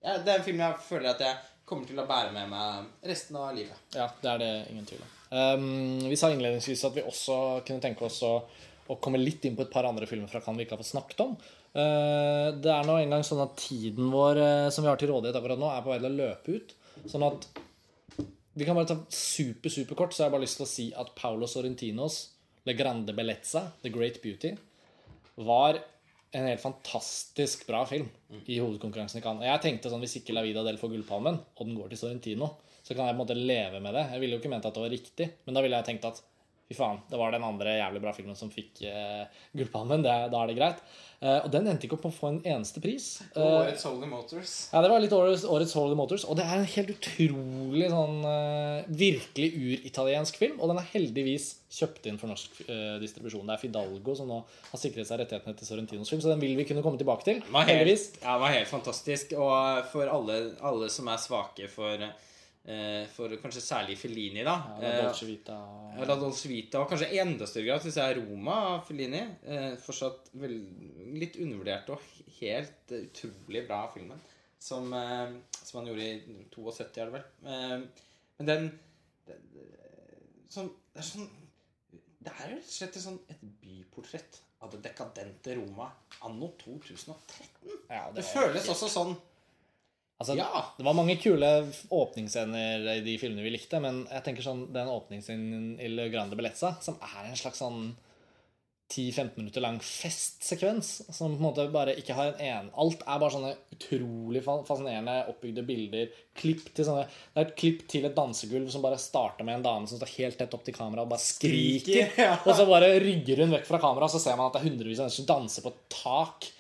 [0.04, 1.38] ja, Det er en film jeg føler at jeg
[1.70, 3.78] kommer til å bære med meg resten av livet.
[3.96, 5.12] Ja, det er det ingen tvil om.
[5.34, 8.34] Um, vi sa innledningsvis at vi også kunne tenke oss å,
[8.90, 10.92] å komme litt inn på et par andre filmer fra Cannes vi ikke har fått
[10.92, 11.38] snakket om.
[11.74, 15.40] Uh, det er nå engang sånn at tiden vår uh, som vi har til rådighet
[15.40, 16.76] akkurat nå, er på vei til å løpe ut.
[17.10, 17.48] Sånn at
[18.54, 21.14] vi kan bare ta super, superkort, så jeg har bare lyst til å si at
[21.18, 22.20] Paulo Sorrentinos
[22.68, 24.54] Le Grande Bellezza, The Great Beauty,
[25.42, 25.80] var
[26.34, 28.08] en helt fantastisk bra film
[28.46, 29.46] i hovedkonkurransen i Cannes.
[29.46, 32.54] Jeg tenkte sånn, Hvis ikke La Vida Del får Gullpalmen, og den går til Sorrentino,
[32.84, 34.06] så kan jeg på en måte leve med det.
[34.12, 36.22] Jeg ville jo ikke ment at det var riktig, men da ville jeg tenkt at
[36.70, 39.26] fy faen, det var den andre jævlig bra filmen som fikk uh,
[39.58, 40.06] Gullpalmen.
[40.06, 40.84] Da er det greit.
[41.24, 43.06] Uh, og den endte ikke opp med å få en eneste pris.
[43.32, 44.54] Uh, årets Holy Motors.
[44.74, 46.26] ja, det var litt årets, årets Holy Motors.
[46.28, 50.58] Og det er en helt utrolig sånn uh, virkelig uritaliensk film.
[50.60, 52.60] Og den er heldigvis kjøpt inn for norsk
[53.02, 53.48] distribusjon.
[53.48, 56.54] Det er Fidalgo som nå har sikret seg rettighetene til Sorrentinos film, så den vil
[56.60, 57.40] vi kunne komme tilbake til.
[57.42, 58.04] Den var helt, Heldigvis.
[58.20, 59.34] ja, den var helt fantastisk.
[59.40, 62.04] Og for alle, alle som er svake for,
[63.12, 64.54] for kanskje særlig Fellini, da.
[64.80, 65.56] Ja, er eh, Dolce Vita.
[65.98, 69.20] Ja, La Dolce Vita, og kanskje i enda større grad syns jeg Roma av Fellini.
[69.44, 70.54] Eh, fortsatt vel,
[71.20, 72.06] litt undervurdert og
[72.40, 74.22] helt eh, utrolig bra filmen.
[74.64, 77.26] Som, eh, som han gjorde i 72, er det vel.
[77.52, 78.08] Eh,
[78.40, 78.70] men den,
[79.28, 81.28] den eh, sånn, Det er sånn
[82.24, 85.90] Det er rett og slett et, sånn, et byportrett av det dekadente Roma
[86.24, 87.20] anno 2013.
[87.92, 89.12] Ja, Det det føles helt- også sånn
[90.22, 90.66] Altså, Ja.
[90.78, 91.50] Det var mange kule
[91.90, 96.38] åpningsscener i de filmene vi likte, men jeg tenker sånn den åpningsscenen i Le Grande
[96.40, 97.96] Bellezza, som er en slags sånn
[98.94, 103.20] 10-15 minutter lang festsekvens, som på en måte bare ikke har en en Alt er
[103.22, 106.12] bare sånne utrolig fascinerende oppbygde bilder.
[106.38, 109.66] Klipp til sånne Det er et klipp til et dansegulv som bare starter med en
[109.66, 111.80] dame som står helt tett opp til kameraet og bare skriker.
[111.80, 112.36] Skriker, ja.
[112.46, 114.70] Og så bare rygger hun vekk fra kameraet, og så ser man at det er
[114.70, 116.52] hundrevis av mennesker som danser på et tak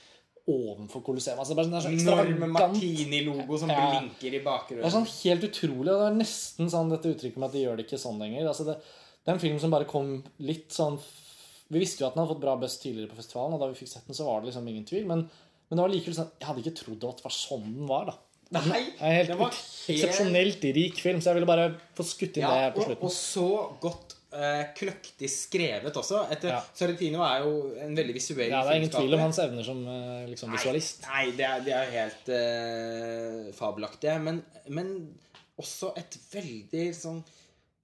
[0.48, 1.39] ovenfor Colosseum.
[1.39, 2.48] Altså, det er sånn- er enorme.
[2.52, 3.89] Martini-logo som Ja.
[4.00, 4.84] blinker i bakgrunnen.
[4.84, 5.89] Det er sånn helt utrolig.
[5.94, 8.48] Og det er nesten sånn dette uttrykket med at de gjør det ikke sånn lenger.
[8.48, 11.00] Altså det, det er en film som bare kom litt sånn
[11.72, 13.74] Vi visste jo at den hadde fått bra best tidligere på festivalen, og da vi
[13.86, 15.08] fikk sett den, så var det liksom ingen tvil.
[15.08, 15.22] Men,
[15.72, 18.06] men det var likevel sånn Jeg hadde ikke trodd at det var sånn den var,
[18.06, 18.14] da.
[18.52, 22.70] Nei, Det var helt eksepsjonelt rik film, så jeg ville bare få skutt inn Ja,
[22.70, 23.04] det på og, slutten.
[23.04, 26.23] og så godt eh, kløktig skrevet også.
[26.34, 26.61] Etter, Ja.
[26.75, 27.53] Sorrentino er jo
[27.86, 31.05] en veldig visuell Ja, det er ingen tvil om hans evner som eh, liksom visualist.
[31.09, 34.17] Nei, det er, det er helt eh, fabelaktige.
[34.23, 34.41] Men,
[34.73, 34.91] men
[35.61, 37.21] også et veldig sånn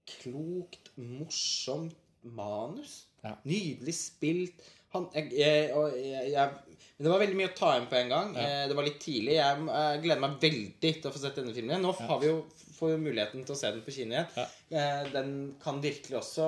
[0.09, 3.03] klokt, morsomt manus.
[3.23, 3.35] Ja.
[3.47, 4.65] Nydelig spilt.
[4.95, 8.31] Han, jeg, jeg, jeg, det var veldig mye å ta inn på en gang.
[8.41, 9.35] Eh, Det var litt tidlig.
[9.37, 9.67] Jeg,
[10.03, 11.83] gleder meg veldig til å få sett denne filmen.
[11.85, 12.39] Nå har vi jo
[12.79, 14.27] får muligheten til å se den på kino igjen.
[14.35, 14.45] Ja.
[14.79, 16.47] Eh, Den kan virkelig også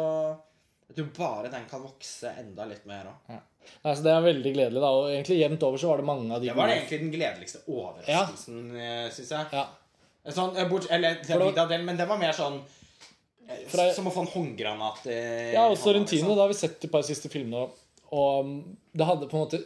[0.91, 3.29] Jeg tror bare den kan vokse enda litt mer òg.
[3.32, 3.39] Ja.
[3.86, 4.89] Altså, det er veldig gledelig, da.
[4.91, 7.61] Og egentlig jevnt over så var det mange av de Det var egentlig den gledeligste
[7.69, 9.09] overraskelsen, ja.
[9.13, 9.45] syns jeg.
[9.53, 9.67] Ja.
[10.36, 11.21] Sånn, eh, bort, eller
[11.63, 12.59] Adel, men det var mer sånn
[13.71, 15.15] fra, Som å få en håndgranat i
[15.53, 16.36] Ja, og hånda, Sorrentino, liksom.
[16.36, 17.63] da har vi sett de par siste filmene.
[17.67, 17.77] og-
[18.13, 18.45] Og
[18.93, 19.59] det hadde på en måte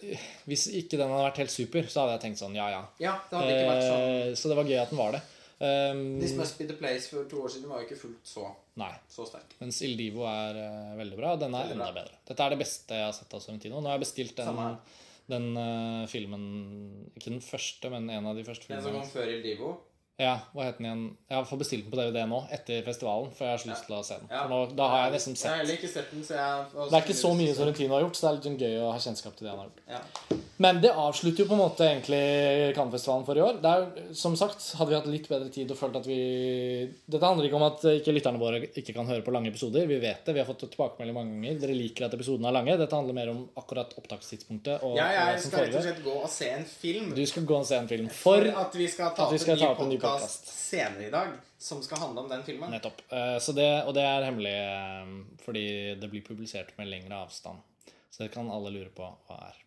[0.48, 2.82] Hvis ikke den hadde vært helt super, så hadde jeg tenkt sånn, ja ja.
[3.00, 5.22] Ja, det hadde ikke vært sånn Eh, Så det var gøy at den var det.
[5.60, 8.50] Um, This Must Be The Place for to år siden var jo ikke fullt så,
[8.82, 8.92] nei.
[9.08, 9.56] så sterk.
[9.62, 12.04] Mens Il Divo er uh, veldig bra, denne er Veldig enda bra.
[12.04, 12.22] bedre.
[12.28, 13.80] Dette er det beste jeg har sett av Sorrentino.
[13.80, 14.62] Nå har jeg bestilt den,
[15.32, 16.46] den uh, filmen
[17.16, 18.84] Ikke den første, men en av de første filmene.
[18.84, 19.76] Den som kom før Il Divo.
[20.20, 21.08] Ja, hva het den igjen?
[21.28, 23.96] Jeg har bestilt den på DVD nå, etter festivalen, for jeg har så lyst til
[23.98, 24.30] å se den.
[24.32, 24.46] Ja.
[24.48, 27.18] Nå, da har jeg nesten Jeg har ikke sett den, så jeg Det er ikke
[27.20, 29.48] så mye Sorrentino har gjort, så det er litt sånn gøy å ha kjennskap til
[29.48, 29.82] det han har gjort.
[29.92, 30.40] Ja.
[30.58, 32.20] Men det avslutter jo på en måte egentlig
[32.78, 33.58] Cannes-festivalen for i år.
[33.60, 36.20] Det er, som sagt, Hadde vi hatt litt bedre tid og følt at vi
[37.12, 39.84] Dette handler ikke om at ikke lytterne våre ikke kan høre på lange episoder.
[39.90, 40.36] Vi vet det.
[40.38, 41.60] Vi har fått tilbakemelding mange ganger.
[41.66, 42.78] Dere liker at episodene er lange.
[42.80, 44.86] Dette handler mer om akkurat opptakstidspunktet.
[44.96, 47.12] Ja, jeg skal rett og slett gå og se en film.
[47.20, 49.44] Du skal gå og se en film For for at vi skal ta vi opp
[49.44, 51.36] skal en ta opp en ny podkast senere i dag
[51.66, 52.72] som skal handle om den filmen.
[52.72, 53.04] Nettopp.
[53.12, 55.68] Eh, Så det, og det er hemmelig eh, fordi
[56.00, 57.60] det blir publisert med lengre avstand.
[58.12, 59.65] Så det kan alle lure på hva er.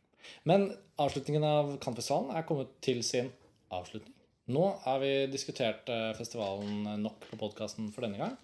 [0.49, 0.71] Men
[1.01, 3.31] avslutningen av Cannes-festivalen er kommet til sin
[3.75, 4.15] avslutning.
[4.49, 8.37] Nå har vi diskutert eh, festivalen nok på podkasten for denne gang.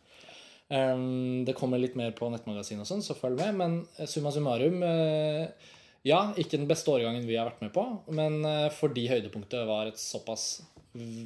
[1.45, 3.57] Det kommer litt mer på nettmagasinet og sånn, så følg med.
[3.61, 5.73] Men eh, summa summarum eh,
[6.05, 8.43] Ja, ikke den beste årgangen vi har vært med på, men
[8.77, 10.59] fordi høydepunktet var et såpass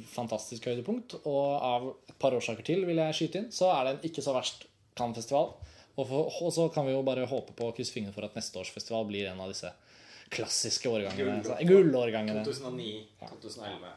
[0.07, 3.91] fantastisk høydepunkt, og av et par årsaker til, vil jeg skyte inn, så er det
[3.91, 4.63] en ikke så verst
[4.95, 5.51] Cannes-festival.
[5.99, 8.61] Og, og så kan vi jo bare håpe på å krysse fingrene for at neste
[8.61, 9.71] års festival blir en av disse
[10.29, 11.41] klassiske årgangene.
[11.43, 12.43] Gull- Gullårgangene.
[12.45, 13.95] 2009-2011.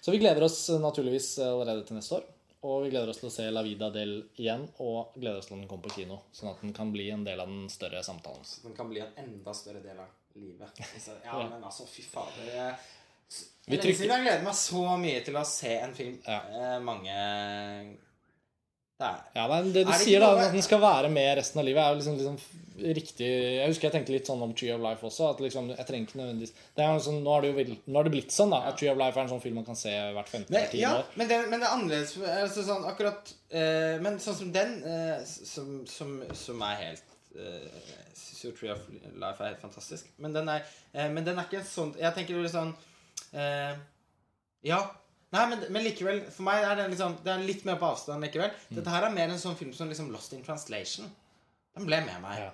[0.00, 2.24] Så vi gleder oss eh, naturligvis allerede til neste år.
[2.62, 5.56] Og vi gleder oss til å se La Vida del igjen, og gleder oss til
[5.56, 6.20] at den kommer på kino.
[6.34, 8.44] Sånn at den kan bli en del av den større samtalen.
[8.46, 10.70] Så den kan bli en enda større del av livet.
[11.26, 12.46] Ja, men altså, fy fader.
[12.46, 12.74] jeg-
[13.66, 16.40] jeg, jeg gleder meg så mye til å se en film Ja.
[16.52, 17.12] eh, mange
[18.98, 21.38] Det er Ja, men det du Er det sier, da, at den skal være med
[21.38, 22.38] resten av livet, er jo liksom, liksom
[22.78, 25.30] riktig Jeg husker jeg tenkte litt sånn om Tree of Life også.
[25.34, 28.08] At liksom, jeg trenger ikke nødvendigvis det er sånn, nå, har det jo, nå har
[28.08, 29.92] det blitt sånn da at Tree of Life er en sånn film man kan se
[29.92, 31.10] hvert 15 Men, eller 10 ja, år.
[31.20, 35.18] men det, men det er annerledes altså, sånn, akkurat uh, Men sånn som den, uh,
[35.26, 40.08] som, som, som er helt uh, Syns jo Tree of Life er helt fantastisk.
[40.22, 40.64] Men den er,
[40.96, 42.74] uh, men den er ikke sånn Jeg tenker litt sånn
[43.32, 43.72] eh,
[44.66, 44.82] Ja.
[45.32, 48.20] Nei, men, men likevel, for meg er den liksom, det er litt mer på avstand
[48.20, 48.50] likevel.
[48.68, 48.74] Mm.
[48.76, 51.08] Dette her er mer en sånn film som liksom Lost in Translation.
[51.72, 52.50] Den ble med meg Ja.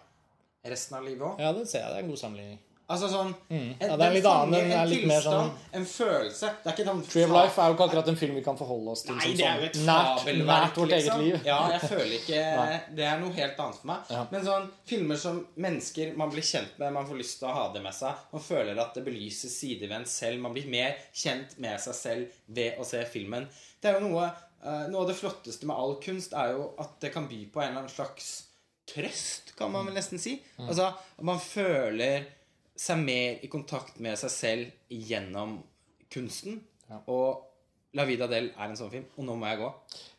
[0.65, 1.39] Resten av livet òg.
[1.41, 1.91] ja, det ser jeg.
[1.93, 2.59] Det er en god sammenligning.
[2.89, 6.49] Altså sånn en, Ja, det er litt er en tilstand, sånn- en følelse.
[6.65, 8.57] Det er ikke sånn Tree of Life er jo ikke akkurat en film vi kan
[8.57, 11.21] forholde oss til Nei, det er jo sånn et nært, nært vårt liksom.
[11.21, 11.45] eget liv.
[11.45, 12.41] Ja, jeg føler ikke
[12.97, 13.99] Det er noe helt annet for meg.
[14.09, 14.23] Ja.
[14.31, 17.73] Men sånn filmer som mennesker man blir kjent med, man får lyst til å ha
[17.75, 20.97] det med seg, man føler at det belyser sider ved en selv, man blir mer
[21.13, 23.47] kjent med seg selv ved å se filmen.
[23.83, 24.25] Det er jo noe
[24.65, 27.61] eh, Noe av det flotteste med all kunst er jo at det kan by på
[27.61, 28.47] en eller annen slags
[28.89, 30.39] trøst, kan man vel nesten si.
[30.57, 30.69] Mm.
[30.69, 30.93] Altså,
[31.27, 32.29] man føler
[32.79, 35.59] seg mer i kontakt med seg selv gjennom
[36.13, 36.63] kunsten.
[36.89, 37.03] Ja.
[37.11, 37.49] Og
[37.97, 39.07] La Vida Del er en sånn film.
[39.17, 39.69] Og nå må jeg gå.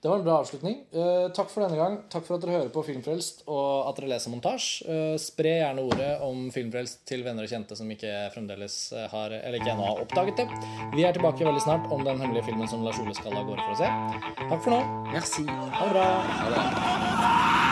[0.02, 0.80] Det var en bra avslutning.
[0.90, 2.00] Eh, takk for denne gang.
[2.10, 4.88] Takk for at dere hører på Filmfrelst, og at dere leser montasje.
[4.90, 9.38] Eh, spre gjerne ordet om Filmfrelst til venner og kjente som ikke fremdeles eh, har
[9.38, 10.50] Eller ikke ennå har oppdaget det.
[10.98, 13.70] Vi er tilbake veldig snart om den hemmelige filmen som Lars Ole skal av gårde
[13.70, 14.46] for å se.
[14.50, 14.84] Takk for nå.
[15.14, 15.46] Merci.
[15.46, 16.08] Ha det bra.
[16.42, 17.68] Ha det.